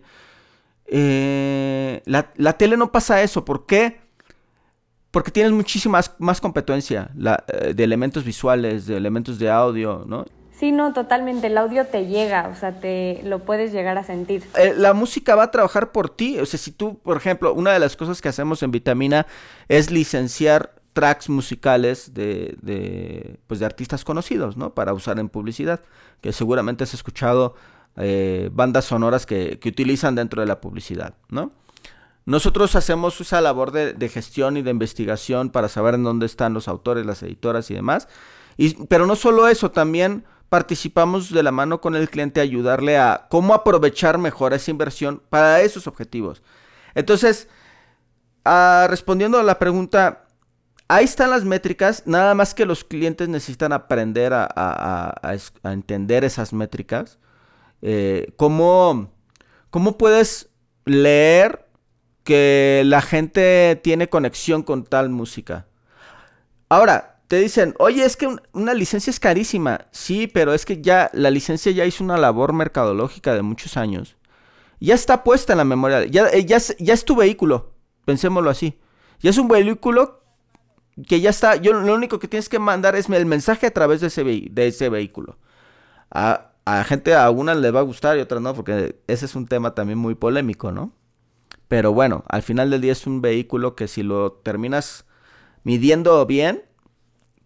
Eh, 0.85 2.01
la, 2.05 2.31
la, 2.35 2.53
tele 2.53 2.77
no 2.77 2.91
pasa 2.91 3.21
eso. 3.21 3.45
¿Por 3.45 3.65
qué? 3.65 4.01
Porque 5.11 5.31
tienes 5.31 5.51
muchísima 5.51 5.99
más, 6.19 6.41
competencia 6.41 7.11
eh, 7.47 7.73
de 7.73 7.83
elementos 7.83 8.23
visuales, 8.23 8.87
de 8.87 8.95
elementos 8.95 9.39
de 9.39 9.49
audio, 9.49 10.05
¿no? 10.07 10.25
Sí, 10.51 10.71
no, 10.71 10.93
totalmente. 10.93 11.47
El 11.47 11.57
audio 11.57 11.87
te 11.87 12.05
llega, 12.07 12.47
o 12.49 12.55
sea, 12.55 12.79
te 12.79 13.21
lo 13.23 13.39
puedes 13.39 13.71
llegar 13.71 13.97
a 13.97 14.03
sentir. 14.03 14.43
Eh, 14.57 14.73
la 14.75 14.93
música 14.93 15.35
va 15.35 15.43
a 15.43 15.51
trabajar 15.51 15.91
por 15.91 16.09
ti. 16.09 16.39
O 16.39 16.45
sea, 16.45 16.59
si 16.59 16.71
tú, 16.71 16.99
por 16.99 17.17
ejemplo, 17.17 17.53
una 17.53 17.71
de 17.73 17.79
las 17.79 17.95
cosas 17.95 18.21
que 18.21 18.29
hacemos 18.29 18.61
en 18.61 18.71
Vitamina 18.71 19.25
es 19.67 19.89
licenciar 19.89 20.75
tracks 20.93 21.29
musicales 21.29 22.13
de, 22.13 22.55
de, 22.61 23.39
pues 23.47 23.59
de 23.59 23.65
artistas 23.65 24.03
conocidos, 24.03 24.57
¿no? 24.57 24.73
Para 24.73 24.93
usar 24.93 25.19
en 25.19 25.29
publicidad. 25.29 25.81
Que 26.21 26.33
seguramente 26.33 26.83
has 26.83 26.93
escuchado 26.93 27.55
eh, 27.97 28.49
bandas 28.53 28.85
sonoras 28.85 29.25
que, 29.25 29.57
que 29.59 29.69
utilizan 29.69 30.15
dentro 30.15 30.41
de 30.41 30.47
la 30.47 30.61
publicidad, 30.61 31.15
¿no? 31.29 31.51
Nosotros 32.25 32.75
hacemos 32.75 33.19
esa 33.19 33.41
labor 33.41 33.71
de, 33.71 34.09
gestión 34.09 34.55
y 34.55 34.61
de 34.61 34.69
investigación 34.69 35.49
para 35.49 35.69
saber 35.69 35.95
en 35.95 36.03
dónde 36.03 36.27
están 36.27 36.53
los 36.53 36.67
autores, 36.67 37.05
las 37.05 37.23
editoras 37.23 37.71
y 37.71 37.73
demás. 37.73 38.07
Y, 38.57 38.75
pero 38.85 39.07
no 39.07 39.15
solo 39.15 39.47
eso, 39.47 39.71
también 39.71 40.23
participamos 40.51 41.31
de 41.31 41.43
la 41.43 41.53
mano 41.53 41.79
con 41.79 41.95
el 41.95 42.09
cliente 42.09 42.41
a 42.41 42.43
ayudarle 42.43 42.97
a 42.97 43.27
cómo 43.29 43.53
aprovechar 43.53 44.17
mejor 44.17 44.53
esa 44.53 44.69
inversión 44.69 45.23
para 45.29 45.61
esos 45.61 45.87
objetivos. 45.87 46.43
Entonces, 46.93 47.47
ah, 48.43 48.85
respondiendo 48.89 49.39
a 49.39 49.43
la 49.43 49.57
pregunta, 49.57 50.25
ahí 50.89 51.05
están 51.05 51.29
las 51.29 51.45
métricas, 51.45 52.03
nada 52.05 52.35
más 52.35 52.53
que 52.53 52.65
los 52.65 52.83
clientes 52.83 53.29
necesitan 53.29 53.71
aprender 53.71 54.33
a, 54.33 55.37
entender 55.63 56.25
esas 56.25 56.51
métricas. 56.51 57.17
Eh, 57.81 58.33
¿cómo, 58.35 59.09
¿Cómo 59.69 59.97
puedes 59.97 60.49
leer 60.83 61.65
que 62.25 62.83
la 62.85 63.01
gente 63.01 63.79
tiene 63.81 64.09
conexión 64.09 64.63
con 64.63 64.83
tal 64.83 65.09
música. 65.09 65.67
Ahora, 66.69 67.10
te 67.31 67.37
dicen, 67.37 67.75
oye, 67.79 68.03
es 68.03 68.17
que 68.17 68.27
una 68.51 68.73
licencia 68.73 69.09
es 69.09 69.17
carísima. 69.17 69.87
Sí, 69.91 70.27
pero 70.27 70.53
es 70.53 70.65
que 70.65 70.81
ya 70.81 71.09
la 71.13 71.29
licencia 71.29 71.71
ya 71.71 71.85
hizo 71.85 72.03
una 72.03 72.17
labor 72.17 72.51
mercadológica 72.51 73.33
de 73.33 73.41
muchos 73.41 73.77
años. 73.77 74.17
Ya 74.81 74.95
está 74.95 75.23
puesta 75.23 75.53
en 75.53 75.59
la 75.59 75.63
memoria. 75.63 76.03
Ya, 76.07 76.27
eh, 76.27 76.43
ya, 76.43 76.57
ya 76.57 76.93
es 76.93 77.05
tu 77.05 77.15
vehículo. 77.15 77.71
Pensémoslo 78.03 78.49
así. 78.49 78.77
Ya 79.21 79.29
es 79.29 79.37
un 79.37 79.47
vehículo 79.47 80.25
que 81.07 81.21
ya 81.21 81.29
está. 81.29 81.55
Yo 81.55 81.71
lo 81.71 81.95
único 81.95 82.19
que 82.19 82.27
tienes 82.27 82.49
que 82.49 82.59
mandar 82.59 82.97
es 82.97 83.07
el 83.07 83.25
mensaje 83.25 83.67
a 83.67 83.71
través 83.71 84.01
de 84.01 84.07
ese, 84.07 84.25
de 84.25 84.67
ese 84.67 84.89
vehículo. 84.89 85.37
A, 86.09 86.51
a 86.65 86.83
gente, 86.83 87.15
a 87.15 87.29
una 87.29 87.55
le 87.55 87.71
va 87.71 87.79
a 87.79 87.83
gustar 87.83 88.17
y 88.17 88.19
otras 88.19 88.41
no, 88.41 88.53
porque 88.53 88.99
ese 89.07 89.23
es 89.23 89.35
un 89.35 89.47
tema 89.47 89.73
también 89.73 89.99
muy 89.99 90.15
polémico, 90.15 90.73
¿no? 90.73 90.91
Pero 91.69 91.93
bueno, 91.93 92.25
al 92.27 92.41
final 92.41 92.71
del 92.71 92.81
día 92.81 92.91
es 92.91 93.07
un 93.07 93.21
vehículo 93.21 93.77
que 93.77 93.87
si 93.87 94.03
lo 94.03 94.33
terminas 94.33 95.05
midiendo 95.63 96.25
bien, 96.25 96.65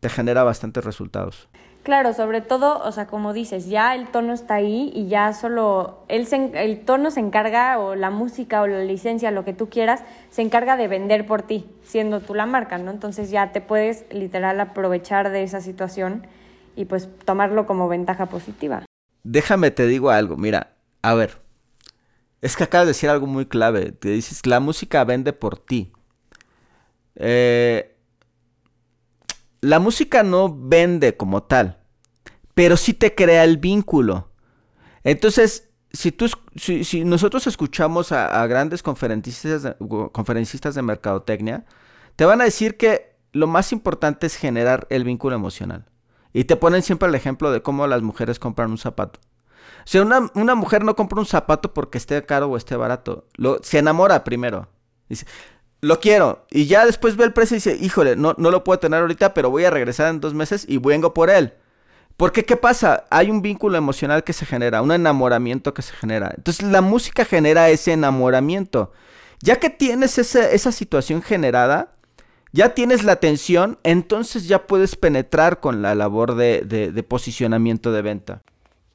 te 0.06 0.10
genera 0.12 0.44
bastantes 0.44 0.86
resultados. 0.86 1.50
Claro, 1.82 2.13
sobre 2.13 2.41
todo, 2.41 2.78
o 2.84 2.91
sea, 2.91 3.08
como 3.08 3.34
dices, 3.34 3.65
ya 3.65 3.96
el 3.96 4.08
tono 4.10 4.34
está 4.34 4.54
ahí 4.54 4.91
y 4.94 5.08
ya 5.08 5.34
solo 5.34 6.04
él 6.10 6.28
el 6.54 6.86
tono 6.86 7.10
se 7.10 7.22
encarga 7.22 7.80
o 7.80 7.96
la 7.96 8.12
música 8.12 8.62
o 8.62 8.68
la 8.68 8.84
licencia, 8.84 9.32
lo 9.32 9.44
que 9.44 9.54
tú 9.54 9.68
quieras, 9.68 10.04
se 10.30 10.44
encarga 10.44 10.78
de 10.78 10.88
vender 10.88 11.26
por 11.26 11.41
ti, 11.41 11.65
siendo 11.82 12.20
tú 12.20 12.36
la 12.36 12.46
marca, 12.46 12.78
¿no? 12.78 12.91
Entonces 12.91 13.32
ya 13.32 13.52
te 13.52 13.62
puedes 13.62 14.06
literal 14.12 14.60
aprovechar 14.60 15.32
de 15.32 15.41
esa 15.41 15.60
situación 15.60 16.28
y 16.76 16.86
pues 16.86 17.10
tomarlo 17.26 17.65
como 17.65 17.88
ventaja 17.88 18.28
positiva. 18.28 18.86
Déjame 19.24 19.72
te 19.72 19.88
digo 19.88 20.12
algo, 20.12 20.38
mira, 20.38 20.76
a 21.02 21.15
ver, 21.15 21.39
es 22.44 22.56
que 22.56 22.63
acabas 22.63 22.86
de 22.86 22.91
decir 22.91 23.10
algo 23.10 23.26
muy 23.26 23.48
clave. 23.48 23.91
Te 23.91 24.10
dices, 24.10 24.46
la 24.46 24.60
música 24.60 25.04
vende 25.04 25.34
por 25.34 25.58
ti. 25.58 25.91
Eh, 27.15 27.95
la 29.65 29.80
música 29.80 30.21
no 30.21 30.56
vende 30.56 31.17
como 31.17 31.41
tal, 31.41 31.80
pero 32.54 32.78
sí 32.78 32.93
te 32.93 33.15
crea 33.15 33.43
el 33.43 33.58
vínculo. 33.58 34.30
Entonces, 35.04 35.69
si, 35.91 36.12
tú, 36.12 36.30
si, 36.56 37.04
nosotros 37.04 37.47
escuchamos 37.47 38.12
a, 38.12 38.45
grandes 38.45 38.84
conferencistas 38.84 39.63
de, 39.63 40.82
mercadotecnia, 40.84 41.65
te 42.15 42.25
van 42.25 42.41
a 42.41 42.43
decir 42.43 42.78
que 42.78 43.15
lo 43.32 43.47
más 43.47 43.71
importante 43.71 44.28
es 44.28 44.36
generar 44.36 44.86
el 44.91 45.04
vínculo 45.04 45.36
emocional. 45.36 45.86
Y 46.32 46.43
te 46.43 46.58
ponen 46.58 46.84
siempre 46.84 47.10
el 47.10 47.15
ejemplo 47.15 47.51
de 47.51 47.63
cómo 47.63 47.88
las 47.88 48.04
mujeres 48.04 48.38
compran 48.38 48.69
un 48.69 48.78
zapato. 48.78 49.19
O 49.80 49.88
sea, 49.88 50.04
una, 50.04 50.56
mujer 50.56 50.84
no 50.84 50.95
compra 50.95 51.19
un 51.19 51.25
zapato 51.25 51.73
porque 51.73 51.97
esté 51.97 52.23
caro 52.23 52.47
o 52.49 52.58
esté 52.58 52.75
barato. 52.75 53.28
Lo, 53.36 53.63
se 53.63 53.80
enamora 53.80 54.23
primero. 54.23 54.67
Dice, 55.10 55.25
lo 55.86 56.00
quiero. 56.00 56.45
Y 56.50 56.65
ya 56.65 56.86
después 56.86 57.15
ve 57.15 57.26
el 57.26 57.34
precio 57.34 57.56
y 57.56 57.60
dice, 57.60 57.78
híjole, 57.80 58.15
no, 58.15 58.34
no 58.38 58.52
lo 58.52 58.63
puedo 58.63 58.80
tener 58.80 59.02
ahorita, 59.02 59.34
pero 59.34 59.50
voy 59.50 59.65
a 59.65 59.69
regresar 59.69 60.10
en 60.10 60.19
dos 60.19 60.34
meses 60.34 60.65
y 60.67 60.78
vengo 60.78 61.13
por 61.13 61.30
él. 61.30 61.54
Porque, 62.17 62.45
¿qué 62.45 62.56
pasa? 62.56 63.06
Hay 63.10 63.30
un 63.30 63.41
vínculo 63.41 63.78
emocional 63.78 64.24
que 64.24 64.34
se 64.34 64.45
genera, 64.45 64.82
un 64.82 64.91
enamoramiento 64.91 65.74
que 65.74 65.82
se 65.82 65.93
genera. 65.93 66.34
Entonces, 66.36 66.65
la 66.65 66.82
música 66.82 67.26
genera 67.26 67.69
ese 67.69 67.91
enamoramiento. 67.91 68.93
Ya 69.41 69.58
que 69.58 69.69
tienes 69.69 70.17
esa 70.17 70.71
situación 70.71 71.21
generada, 71.21 71.93
ya 72.52 72.74
tienes 72.74 73.04
la 73.04 73.12
atención, 73.12 73.78
entonces 73.84 74.48
ya 74.48 74.65
puedes 74.65 74.95
penetrar 74.95 75.60
con 75.60 75.82
la 75.82 75.93
labor 75.93 76.36
de 76.36 77.06
posicionamiento 77.08 77.91
de 77.91 78.02
venta. 78.02 78.41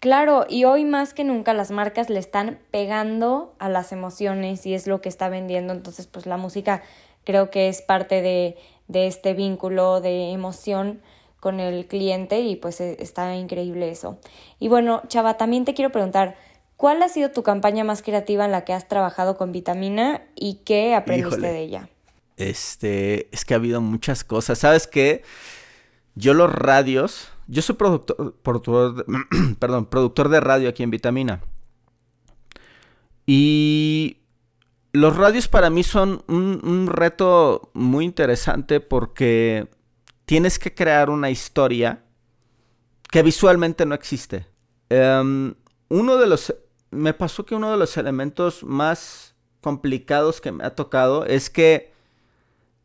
Claro, 0.00 0.46
y 0.48 0.64
hoy 0.64 0.86
más 0.86 1.12
que 1.12 1.24
nunca 1.24 1.52
las 1.52 1.70
marcas 1.70 2.08
le 2.08 2.18
están 2.18 2.58
pegando 2.70 3.54
a 3.58 3.68
las 3.68 3.92
emociones 3.92 4.64
y 4.64 4.72
es 4.72 4.86
lo 4.86 5.02
que 5.02 5.10
está 5.10 5.28
vendiendo. 5.28 5.74
Entonces, 5.74 6.06
pues 6.06 6.24
la 6.24 6.38
música 6.38 6.82
creo 7.24 7.50
que 7.50 7.68
es 7.68 7.82
parte 7.82 8.22
de, 8.22 8.56
de 8.88 9.06
este 9.06 9.34
vínculo 9.34 10.00
de 10.00 10.32
emoción 10.32 11.02
con 11.38 11.60
el 11.60 11.86
cliente 11.86 12.40
y 12.40 12.56
pues 12.56 12.80
e, 12.80 12.96
está 13.02 13.34
increíble 13.36 13.90
eso. 13.90 14.18
Y 14.58 14.68
bueno, 14.68 15.02
Chava, 15.08 15.36
también 15.36 15.66
te 15.66 15.74
quiero 15.74 15.92
preguntar, 15.92 16.34
¿cuál 16.78 17.02
ha 17.02 17.08
sido 17.10 17.30
tu 17.30 17.42
campaña 17.42 17.84
más 17.84 18.00
creativa 18.00 18.46
en 18.46 18.52
la 18.52 18.64
que 18.64 18.72
has 18.72 18.88
trabajado 18.88 19.36
con 19.36 19.52
Vitamina 19.52 20.22
y 20.34 20.60
qué 20.64 20.94
aprendiste 20.94 21.46
de 21.46 21.60
ella? 21.60 21.88
Este, 22.38 23.28
es 23.32 23.44
que 23.44 23.52
ha 23.52 23.58
habido 23.58 23.82
muchas 23.82 24.24
cosas. 24.24 24.60
¿Sabes 24.60 24.86
qué? 24.86 25.22
Yo 26.14 26.34
los 26.34 26.52
radios 26.52 27.30
yo 27.50 27.62
soy 27.62 27.74
productor, 27.74 29.06
perdón, 29.58 29.86
productor 29.86 30.28
de 30.28 30.38
radio 30.38 30.68
aquí 30.68 30.84
en 30.84 30.92
Vitamina. 30.92 31.42
Y 33.26 34.18
los 34.92 35.16
radios 35.16 35.48
para 35.48 35.68
mí 35.68 35.82
son 35.82 36.22
un, 36.28 36.86
reto 36.86 37.72
muy 37.74 38.04
interesante 38.04 38.78
porque 38.78 39.68
tienes 40.26 40.60
que 40.60 40.72
crear 40.72 41.10
una 41.10 41.30
historia 41.30 42.04
que 43.10 43.24
visualmente 43.24 43.84
no 43.84 43.96
existe. 43.96 44.46
Em, 44.88 45.54
uno 45.88 46.18
de 46.18 46.28
los... 46.28 46.54
Me 46.92 47.14
pasó 47.14 47.44
que 47.44 47.56
uno 47.56 47.72
de 47.72 47.78
los 47.78 47.96
elementos 47.96 48.62
más 48.62 49.34
complicados 49.60 50.40
que 50.40 50.52
me 50.52 50.64
ha 50.64 50.76
tocado 50.76 51.24
es 51.24 51.50
que 51.50 51.92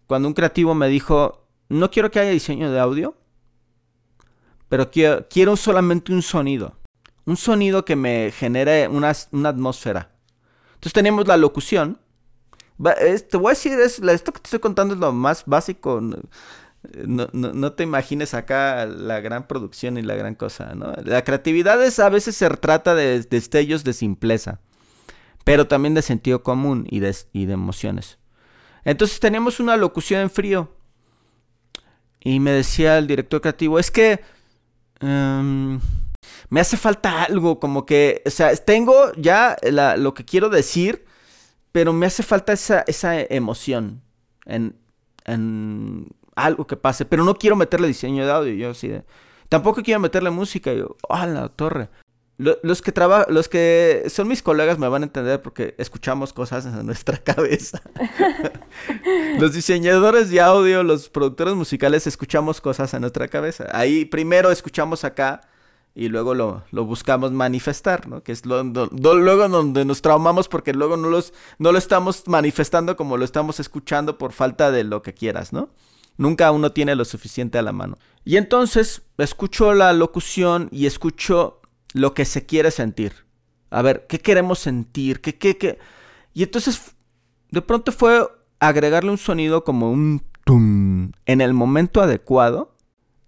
cuando 0.08 0.28
un 0.28 0.34
creativo 0.34 0.74
me 0.74 0.88
dijo, 0.88 1.45
no 1.70 1.90
quiero 1.92 2.12
que 2.12 2.20
haya 2.20 2.32
diseño 2.32 2.72
de 2.72 2.80
audio, 2.80 3.16
pero 4.70 4.90
quiero, 4.92 5.56
solamente 5.56 6.12
un 6.12 6.22
sonido. 6.22 6.78
Un 7.26 7.38
sonido 7.38 7.86
que 7.86 7.96
me 7.96 8.32
genere 8.32 8.88
una, 8.88 9.14
una 9.32 9.50
atmósfera. 9.50 10.12
Entonces 10.76 10.94
tenemos 10.94 11.28
la 11.28 11.38
locución. 11.38 12.00
te 12.78 13.38
voy 13.38 13.48
a 13.48 13.50
decir, 13.52 13.80
esto 13.80 14.34
que 14.34 14.40
te 14.40 14.48
estoy 14.48 14.60
contando 14.60 14.94
es 14.94 15.00
lo 15.00 15.12
más 15.12 15.44
básico. 15.46 16.02
No, 17.08 17.74
te 17.74 17.84
imagines 17.84 18.34
acá 18.34 18.86
la 18.86 19.20
gran 19.22 19.48
producción 19.48 19.98
y 19.98 20.04
la 20.04 20.16
gran 20.16 20.36
cosa, 20.36 20.76
¿no? 20.76 20.94
La 21.04 21.24
creatividad 21.24 21.84
es, 21.84 22.00
a 22.00 22.10
veces 22.10 22.36
se 22.36 22.48
trata 22.52 22.94
de 22.94 23.24
destellos 23.24 23.84
de 23.84 23.94
simpleza, 23.94 24.60
pero 25.44 25.68
también 25.68 25.96
de 25.96 26.04
sentido 26.04 26.44
común 26.44 26.86
y 26.90 27.00
de, 27.00 27.16
y 27.34 27.46
de 27.46 27.54
emociones. 27.54 28.20
Entonces 28.84 29.20
teníamos 29.20 29.60
una 29.60 29.78
locución 29.78 30.22
en 30.22 30.30
frío. 30.30 30.75
Y 32.26 32.42
me 32.42 32.52
decía 32.52 32.98
el 32.98 33.08
director 33.08 33.40
creativo, 33.40 33.80
es 33.80 33.90
que... 33.90 34.20
Em, 35.00 35.80
me 36.50 36.60
hace 36.60 36.76
falta 36.76 37.24
algo, 37.24 37.60
como 37.60 37.86
que, 37.86 38.24
o 38.26 38.30
sea, 38.30 38.56
tengo 38.56 39.12
ya 39.14 39.56
lo 39.98 40.14
que 40.14 40.26
quiero 40.26 40.50
decir, 40.50 41.06
pero 41.72 41.94
me 41.94 42.08
hace 42.08 42.24
falta 42.24 42.54
esa, 42.54 42.84
esa 42.88 43.20
emoción 43.20 44.02
en, 44.46 44.76
en, 45.26 46.08
algo 46.36 46.66
que 46.68 46.78
pase, 46.78 47.06
pero 47.06 47.24
no 47.24 47.36
quiero 47.36 47.56
meterle 47.56 47.88
diseño 47.88 48.26
de 48.26 48.32
audio, 48.32 48.54
yo 48.54 48.72
así 48.72 48.88
de, 48.88 49.04
tampoco 49.48 49.84
quiero 49.84 50.00
meterle 50.00 50.32
música, 50.32 50.74
yo, 50.74 50.98
¡ah, 51.10 51.28
la 51.28 51.48
torre! 51.50 51.90
Los 52.38 52.82
que 52.82 52.92
trabajan, 52.92 53.34
los 53.34 53.48
que 53.48 54.04
son 54.10 54.28
mis 54.28 54.44
colegas 54.44 54.78
me 54.78 54.90
van 54.90 55.04
a 55.04 55.06
entender 55.06 55.42
porque 55.42 55.74
escuchamos 55.78 56.34
cosas 56.34 56.66
en 56.66 56.86
nuestra 56.86 57.18
cabeza. 57.24 57.82
los 59.40 59.54
diseñadores 59.54 60.30
de 60.30 60.42
audio, 60.42 60.84
los 60.84 61.10
productores 61.10 61.56
musicales 61.56 62.08
escuchamos 62.08 62.60
cosas 62.60 62.94
en 62.94 63.02
nuestra 63.02 63.30
cabeza. 63.30 63.68
Ahí 63.72 64.04
primero 64.04 64.52
escuchamos 64.52 65.06
acá 65.06 65.42
y 65.98 66.10
luego 66.10 66.34
lo, 66.34 66.64
buscamos 66.72 67.32
manifestar, 67.32 68.10
¿no? 68.10 68.22
Que 68.22 68.34
es 68.34 68.46
lo, 68.46 68.62
luego 68.64 69.48
donde 69.48 69.86
nos 69.86 70.02
traumamos 70.02 70.50
porque 70.50 70.74
luego 70.74 70.98
no, 70.98 71.10
los, 71.10 71.34
no 71.58 71.72
lo 71.72 71.78
estamos 71.78 72.28
manifestando 72.28 72.98
como 72.98 73.16
lo 73.16 73.24
estamos 73.24 73.62
escuchando 73.62 74.18
por 74.18 74.34
falta 74.34 74.72
de 74.72 74.84
lo 74.84 75.02
que 75.02 75.14
quieras, 75.14 75.54
¿no? 75.54 75.70
Nunca 76.18 76.52
uno 76.52 76.74
tiene 76.74 76.96
lo 76.96 77.06
suficiente 77.06 77.58
a 77.58 77.62
la 77.62 77.72
mano. 77.72 77.98
Y 78.26 78.36
entonces 78.36 79.04
escucho 79.18 79.74
la 79.74 79.94
locución 79.94 80.68
y 80.72 80.86
escucho 80.86 81.62
lo 81.96 82.14
que 82.14 82.26
se 82.26 82.46
quiere 82.46 82.72
sentir. 82.72 83.26
A 83.70 83.82
ver, 83.82 84.06
¿qué 84.08 84.20
queremos 84.20 84.60
sentir? 84.60 85.22
¿Qué, 85.22 85.38
qué, 85.38 85.58
qué? 85.58 85.80
Y 86.34 86.44
entonces 86.44 86.94
de 87.52 87.62
pronto 87.62 87.94
fue 87.94 88.28
agregarle 88.60 89.12
un 89.12 89.18
sonido 89.18 89.64
como 89.64 89.90
un 89.90 90.22
tum 90.44 91.14
en 91.26 91.40
el 91.40 91.54
momento 91.54 92.02
adecuado. 92.02 92.76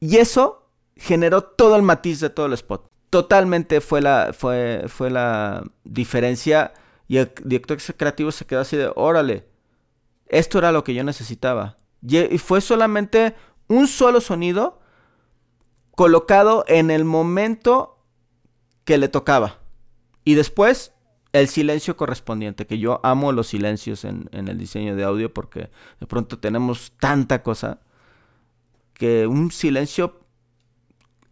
Y 0.02 0.18
eso 0.18 0.70
generó 0.98 1.44
todo 1.44 1.78
el 1.78 1.82
matiz 1.82 2.20
de 2.20 2.30
todo 2.30 2.48
el 2.48 2.54
spot. 2.54 2.86
Totalmente 3.10 3.80
fue 3.80 4.02
la, 4.02 4.34
fue, 4.38 4.84
fue 4.90 5.10
la 5.10 5.64
diferencia. 5.86 6.74
Y 7.08 7.18
el 7.18 7.32
director 7.46 7.78
creativo 7.96 8.34
se 8.34 8.46
quedó 8.46 8.60
así 8.60 8.76
de, 8.76 8.92
órale, 8.98 9.48
esto 10.28 10.58
era 10.58 10.74
lo 10.74 10.84
que 10.84 10.94
yo 10.94 11.06
necesitaba. 11.06 11.78
Y 12.02 12.38
fue 12.38 12.60
solamente 12.60 13.34
un 13.70 13.88
solo 13.88 14.20
sonido 14.20 14.82
colocado 15.96 16.66
en 16.68 16.92
el 16.92 17.06
momento 17.06 17.97
que 18.88 18.98
le 18.98 19.10
tocaba. 19.10 19.60
Y 20.24 20.36
después 20.36 20.94
el 21.34 21.50
silencio 21.50 21.98
correspondiente, 21.98 22.66
que 22.66 22.80
yo 22.80 23.02
amo 23.04 23.34
los 23.34 23.48
silencios 23.48 24.06
en, 24.06 24.30
en, 24.32 24.48
el 24.48 24.58
diseño 24.58 24.96
de 24.96 25.04
audio 25.04 25.34
porque 25.34 25.70
de 26.00 26.08
pronto 26.08 26.40
tenemos 26.40 26.94
tanta 26.98 27.44
cosa 27.44 27.82
que 28.94 29.28
un 29.28 29.52
silencio 29.52 30.22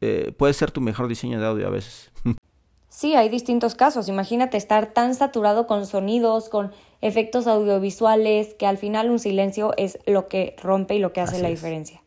eh, 0.01 0.33
puede 0.37 0.53
ser 0.53 0.71
tu 0.71 0.81
mejor 0.81 1.07
diseño 1.07 1.39
de 1.39 1.47
audio 1.47 1.65
a 1.67 1.71
veces. 1.71 2.11
Sí, 2.87 3.13
hay 3.13 3.27
distintos 3.27 3.75
casos. 3.75 4.07
Imagínate 4.07 4.55
estar 4.55 4.93
tan 4.93 5.15
saturado 5.15 5.67
con 5.67 5.85
sonidos, 5.85 6.47
con 6.47 6.71
efectos 7.01 7.45
audiovisuales, 7.45 8.53
que 8.53 8.67
al 8.67 8.77
final 8.77 9.09
un 9.09 9.19
silencio 9.19 9.73
es 9.75 9.99
lo 10.05 10.29
que 10.29 10.55
rompe 10.63 10.95
y 10.95 10.99
lo 10.99 11.11
que 11.11 11.19
hace 11.19 11.41
la 11.41 11.49
diferencia. 11.49 12.04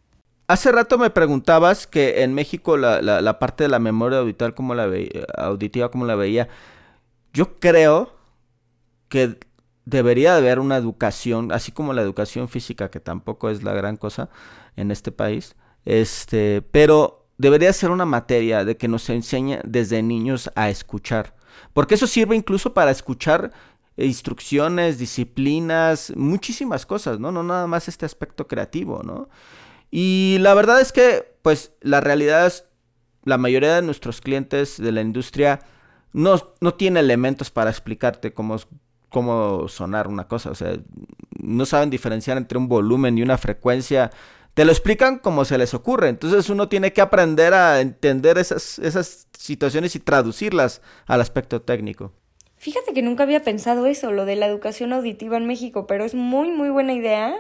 Hace 0.49 0.73
rato 0.73 0.97
me 0.97 1.11
preguntabas 1.11 1.87
que 1.87 2.23
en 2.23 2.33
México 2.33 2.79
la, 2.79 3.39
parte 3.39 3.65
de 3.65 3.69
la 3.69 3.79
memoria 3.79 4.21
auditiva, 4.21 4.53
como 4.53 4.75
la 4.75 4.91
auditiva, 5.37 5.91
como 5.91 6.07
la 6.07 6.15
veía. 6.15 6.49
Yo 7.35 7.59
creo 7.61 8.15
que 9.11 9.39
debería 9.85 10.37
haber 10.37 10.59
una 10.59 10.79
educación, 10.79 11.53
así 11.53 11.71
como 11.71 11.93
la 11.93 12.01
educación 12.01 12.49
física, 12.49 12.91
que 12.91 12.99
tampoco 12.99 13.51
es 13.51 13.63
la 13.63 13.75
gran 13.75 13.99
cosa 13.99 14.31
en 14.75 14.91
este 14.91 15.13
país. 15.13 15.55
Este, 15.85 16.63
pero 16.63 17.27
debería 17.37 17.71
ser 17.75 17.91
una 17.91 18.07
materia 18.07 18.65
de 18.65 18.79
que 18.79 18.89
nos 18.89 19.11
enseñe 19.11 19.59
desde 19.65 20.03
niños 20.03 20.51
a 20.55 20.71
escuchar. 20.71 21.35
Porque 21.75 21.97
eso 21.97 22.07
sirve 22.07 22.37
incluso 22.37 22.73
para 22.73 22.91
escuchar 22.91 23.53
instrucciones, 23.99 24.97
disciplinas, 24.99 26.11
muchísimas 26.17 26.87
cosas, 26.87 27.21
¿no? 27.21 27.33
No 27.33 27.43
nada 27.43 27.67
más 27.67 27.87
este 27.87 28.07
aspecto 28.07 28.47
creativo, 28.47 29.03
¿no? 29.05 29.29
Y 29.91 30.39
la 30.41 30.55
verdad 30.55 30.81
es 30.81 30.93
que, 30.93 31.35
pues, 31.43 31.73
la 31.81 32.01
realidad 32.01 32.47
es, 32.47 32.65
la 33.25 33.39
mayoría 33.39 33.77
de 33.77 33.83
nuestros 33.83 34.21
clientes 34.21 34.81
de 34.81 34.93
la 34.93 35.01
industria 35.01 35.61
no, 36.13 36.55
no 36.61 36.75
tiene 36.75 37.01
elementos 37.01 37.51
para 37.51 37.71
explicarte 37.71 38.33
cómo, 38.33 38.57
cómo 39.09 39.69
sonar 39.69 40.09
una 40.09 40.29
cosa, 40.29 40.51
o 40.51 40.55
sea, 40.55 40.77
no 41.39 41.67
saben 41.67 41.91
diferenciar 41.91 42.37
entre 42.37 42.59
un 42.59 42.69
volumen 42.69 43.19
y 43.19 43.23
una 43.23 43.39
frecuencia 43.39 44.11
te 44.59 44.65
lo 44.65 44.73
explican 44.73 45.21
como 45.21 45.45
se 45.45 45.57
les 45.57 45.73
ocurre. 45.73 46.09
Entonces 46.09 46.51
uno 46.51 46.69
tiene 46.69 46.93
que 46.93 47.01
aprender 47.01 47.55
a 47.55 47.81
entender 47.81 48.39
esas, 48.39 48.81
esas 48.81 49.29
situaciones 49.33 49.95
y 49.95 50.01
traducirlas 50.01 50.83
al 51.07 51.21
aspecto 51.21 51.63
técnico. 51.63 52.13
Fíjate 52.57 52.93
que 52.93 53.03
nunca 53.03 53.23
había 53.23 53.45
pensado 53.45 53.87
eso, 53.87 54.11
lo 54.11 54.25
de 54.25 54.35
la 54.35 54.47
educación 54.47 54.93
auditiva 54.93 55.37
en 55.37 55.47
México, 55.47 55.87
pero 55.87 56.05
es 56.05 56.17
muy, 56.17 56.51
muy 56.51 56.71
buena 56.71 56.93
idea 56.93 57.37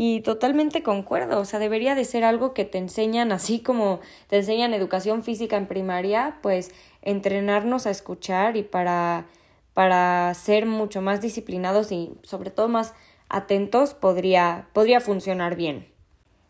y 0.00 0.20
totalmente 0.20 0.84
concuerdo. 0.84 1.40
O 1.40 1.44
sea, 1.44 1.58
debería 1.58 1.96
de 1.96 2.04
ser 2.04 2.22
algo 2.22 2.54
que 2.54 2.64
te 2.64 2.78
enseñan, 2.78 3.32
así 3.32 3.58
como 3.58 3.98
te 4.28 4.36
enseñan 4.36 4.72
educación 4.72 5.24
física 5.24 5.56
en 5.56 5.66
primaria, 5.66 6.38
pues 6.40 6.70
entrenarnos 7.02 7.84
a 7.84 7.90
escuchar 7.90 8.56
y 8.56 8.62
para, 8.62 9.26
para 9.74 10.32
ser 10.34 10.66
mucho 10.66 11.02
más 11.02 11.20
disciplinados 11.20 11.90
y 11.90 12.12
sobre 12.22 12.50
todo 12.50 12.68
más 12.68 12.94
atentos 13.28 13.94
podría, 13.94 14.68
podría 14.72 15.00
funcionar 15.00 15.56
bien. 15.56 15.88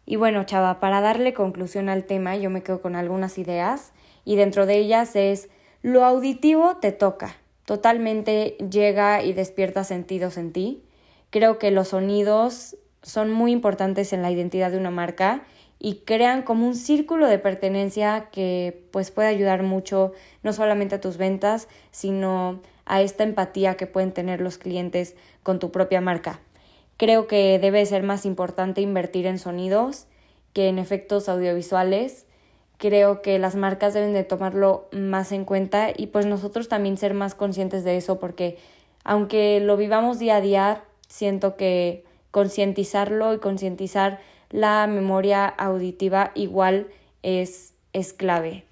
Y 0.04 0.16
bueno, 0.16 0.44
chava, 0.44 0.78
para 0.78 1.00
darle 1.00 1.32
conclusión 1.32 1.88
al 1.88 2.04
tema, 2.04 2.36
yo 2.36 2.50
me 2.50 2.62
quedo 2.62 2.82
con 2.82 2.96
algunas 2.96 3.38
ideas 3.38 3.94
y 4.26 4.36
dentro 4.36 4.66
de 4.66 4.76
ellas 4.76 5.16
es 5.16 5.48
lo 5.80 6.04
auditivo 6.04 6.76
te 6.82 6.92
toca, 6.92 7.36
totalmente 7.64 8.58
llega 8.70 9.22
y 9.22 9.32
despierta 9.32 9.84
sentidos 9.84 10.36
en 10.36 10.52
ti. 10.52 10.82
Creo 11.30 11.58
que 11.58 11.70
los 11.70 11.88
sonidos 11.88 12.76
son 13.08 13.32
muy 13.32 13.52
importantes 13.52 14.12
en 14.12 14.20
la 14.20 14.30
identidad 14.30 14.70
de 14.70 14.76
una 14.76 14.90
marca 14.90 15.42
y 15.78 16.02
crean 16.04 16.42
como 16.42 16.66
un 16.66 16.74
círculo 16.74 17.26
de 17.26 17.38
pertenencia 17.38 18.28
que 18.30 18.84
pues 18.90 19.10
puede 19.10 19.28
ayudar 19.28 19.62
mucho 19.62 20.12
no 20.42 20.52
solamente 20.52 20.96
a 20.96 21.00
tus 21.00 21.16
ventas, 21.16 21.68
sino 21.90 22.60
a 22.84 23.00
esta 23.00 23.24
empatía 23.24 23.76
que 23.76 23.86
pueden 23.86 24.12
tener 24.12 24.40
los 24.40 24.58
clientes 24.58 25.14
con 25.42 25.58
tu 25.58 25.70
propia 25.70 26.00
marca. 26.00 26.40
Creo 26.98 27.26
que 27.26 27.58
debe 27.58 27.86
ser 27.86 28.02
más 28.02 28.26
importante 28.26 28.82
invertir 28.82 29.26
en 29.26 29.38
sonidos 29.38 30.06
que 30.52 30.68
en 30.68 30.78
efectos 30.78 31.28
audiovisuales. 31.28 32.26
Creo 32.76 33.22
que 33.22 33.38
las 33.38 33.54
marcas 33.54 33.94
deben 33.94 34.12
de 34.12 34.24
tomarlo 34.24 34.88
más 34.92 35.32
en 35.32 35.44
cuenta 35.44 35.88
y 35.96 36.08
pues 36.08 36.26
nosotros 36.26 36.68
también 36.68 36.98
ser 36.98 37.14
más 37.14 37.34
conscientes 37.34 37.84
de 37.84 37.96
eso 37.96 38.18
porque 38.18 38.58
aunque 39.02 39.60
lo 39.60 39.78
vivamos 39.78 40.18
día 40.18 40.36
a 40.36 40.40
día, 40.40 40.84
siento 41.08 41.56
que 41.56 42.04
concientizarlo 42.30 43.34
y 43.34 43.38
concientizar 43.38 44.20
la 44.50 44.86
memoria 44.86 45.46
auditiva 45.46 46.32
igual 46.34 46.88
es, 47.22 47.74
es 47.92 48.12
clave. 48.12 48.64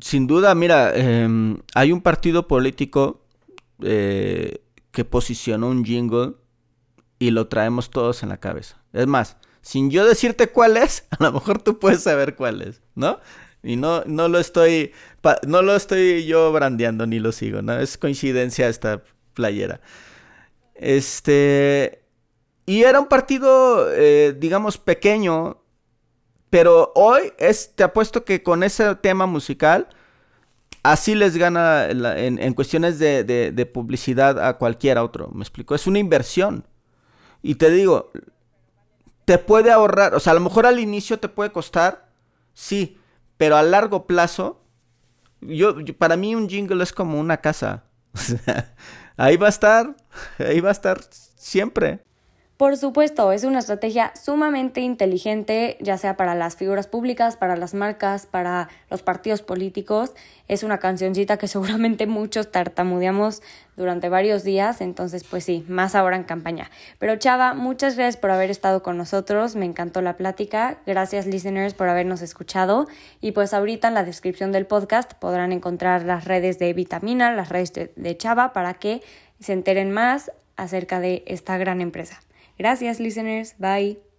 Sin 0.00 0.26
duda, 0.26 0.54
mira, 0.54 0.94
em, 0.94 1.58
hay 1.74 1.92
un 1.92 2.00
partido 2.00 2.48
político 2.48 3.22
eh, 3.82 4.62
que 4.90 5.04
posicionó 5.04 5.68
un 5.68 5.84
jingle 5.84 6.34
y 7.18 7.30
lo 7.30 7.48
traemos 7.48 7.90
todos 7.90 8.22
en 8.22 8.30
la 8.30 8.38
cabeza. 8.38 8.82
Es 8.92 9.06
más, 9.06 9.36
sin 9.60 9.90
yo 9.90 10.04
decirte 10.04 10.48
cuál 10.48 10.76
es, 10.76 11.06
a 11.10 11.22
lo 11.22 11.32
mejor 11.32 11.62
tú 11.62 11.78
puedes 11.78 12.02
saber 12.02 12.34
cuál 12.34 12.62
es, 12.62 12.82
¿no? 12.94 13.20
Y 13.62 13.76
no, 13.76 14.02
no 14.06 14.26
lo 14.28 14.40
estoy, 14.40 14.92
no 15.46 15.62
lo 15.62 15.76
estoy 15.76 16.24
yo 16.26 16.52
brandeando 16.52 17.06
ni 17.06 17.20
lo 17.20 17.30
sigo, 17.30 17.62
¿no? 17.62 17.78
Es 17.78 17.96
coincidencia 17.96 18.68
esta 18.68 19.04
playera. 19.34 19.80
Este. 20.74 22.01
Y 22.66 22.82
era 22.82 23.00
un 23.00 23.06
partido, 23.06 23.92
eh, 23.92 24.34
digamos, 24.38 24.78
pequeño. 24.78 25.58
Pero 26.50 26.92
hoy 26.94 27.32
es, 27.38 27.74
te 27.74 27.82
apuesto 27.82 28.24
que 28.24 28.42
con 28.42 28.62
ese 28.62 28.94
tema 28.96 29.26
musical, 29.26 29.88
así 30.82 31.14
les 31.14 31.36
gana 31.36 31.88
en, 31.88 32.54
cuestiones 32.54 32.98
de, 32.98 33.24
de, 33.24 33.66
publicidad 33.66 34.38
a 34.44 34.58
cualquier 34.58 34.98
otro. 34.98 35.30
¿Me 35.32 35.42
explico? 35.42 35.74
Es 35.74 35.86
una 35.86 35.98
inversión. 35.98 36.66
Y 37.42 37.54
te 37.54 37.70
digo, 37.70 38.10
te 39.24 39.38
puede 39.38 39.70
ahorrar, 39.70 40.14
o 40.14 40.20
sea, 40.20 40.32
a 40.32 40.34
lo 40.34 40.40
mejor 40.40 40.66
al 40.66 40.78
inicio 40.78 41.18
te 41.18 41.28
puede 41.28 41.50
costar, 41.50 42.08
sí, 42.52 42.98
pero 43.36 43.56
a 43.56 43.62
largo 43.62 44.06
plazo, 44.06 44.62
yo, 45.40 45.74
para 45.98 46.16
mí 46.16 46.34
un 46.34 46.48
jingle 46.48 46.82
es 46.82 46.92
como 46.92 47.18
una 47.18 47.38
casa. 47.38 47.84
ahí 49.16 49.36
va 49.36 49.46
a 49.46 49.50
estar, 49.50 49.96
ahí 50.38 50.60
va 50.60 50.68
a 50.68 50.72
estar 50.72 51.00
siempre. 51.10 52.04
Por 52.62 52.76
supuesto, 52.76 53.32
es 53.32 53.42
una 53.42 53.58
estrategia 53.58 54.12
sumamente 54.14 54.82
inteligente, 54.82 55.76
ya 55.80 55.98
sea 55.98 56.16
para 56.16 56.36
las 56.36 56.54
figuras 56.54 56.86
públicas, 56.86 57.36
para 57.36 57.56
las 57.56 57.74
marcas, 57.74 58.26
para 58.26 58.68
los 58.88 59.02
partidos 59.02 59.42
políticos. 59.42 60.12
Es 60.46 60.62
una 60.62 60.78
cancioncita 60.78 61.38
que 61.38 61.48
seguramente 61.48 62.06
muchos 62.06 62.52
tartamudeamos 62.52 63.42
durante 63.76 64.08
varios 64.08 64.44
días, 64.44 64.80
entonces 64.80 65.24
pues 65.24 65.42
sí, 65.42 65.64
más 65.66 65.96
ahora 65.96 66.14
en 66.14 66.22
campaña. 66.22 66.70
Pero 67.00 67.16
Chava, 67.16 67.54
muchas 67.54 67.96
gracias 67.96 68.16
por 68.16 68.30
haber 68.30 68.52
estado 68.52 68.80
con 68.84 68.96
nosotros, 68.96 69.56
me 69.56 69.66
encantó 69.66 70.00
la 70.00 70.16
plática, 70.16 70.78
gracias 70.86 71.26
listeners 71.26 71.74
por 71.74 71.88
habernos 71.88 72.22
escuchado 72.22 72.86
y 73.20 73.32
pues 73.32 73.54
ahorita 73.54 73.88
en 73.88 73.94
la 73.94 74.04
descripción 74.04 74.52
del 74.52 74.66
podcast 74.66 75.14
podrán 75.14 75.50
encontrar 75.50 76.04
las 76.04 76.26
redes 76.26 76.60
de 76.60 76.72
Vitamina, 76.74 77.34
las 77.34 77.48
redes 77.48 77.72
de 77.72 78.16
Chava 78.16 78.52
para 78.52 78.74
que 78.74 79.02
se 79.40 79.52
enteren 79.52 79.90
más 79.90 80.30
acerca 80.54 81.00
de 81.00 81.24
esta 81.26 81.58
gran 81.58 81.80
empresa. 81.80 82.20
Gracias, 82.58 83.00
listeners. 83.00 83.54
Bye. 83.58 84.11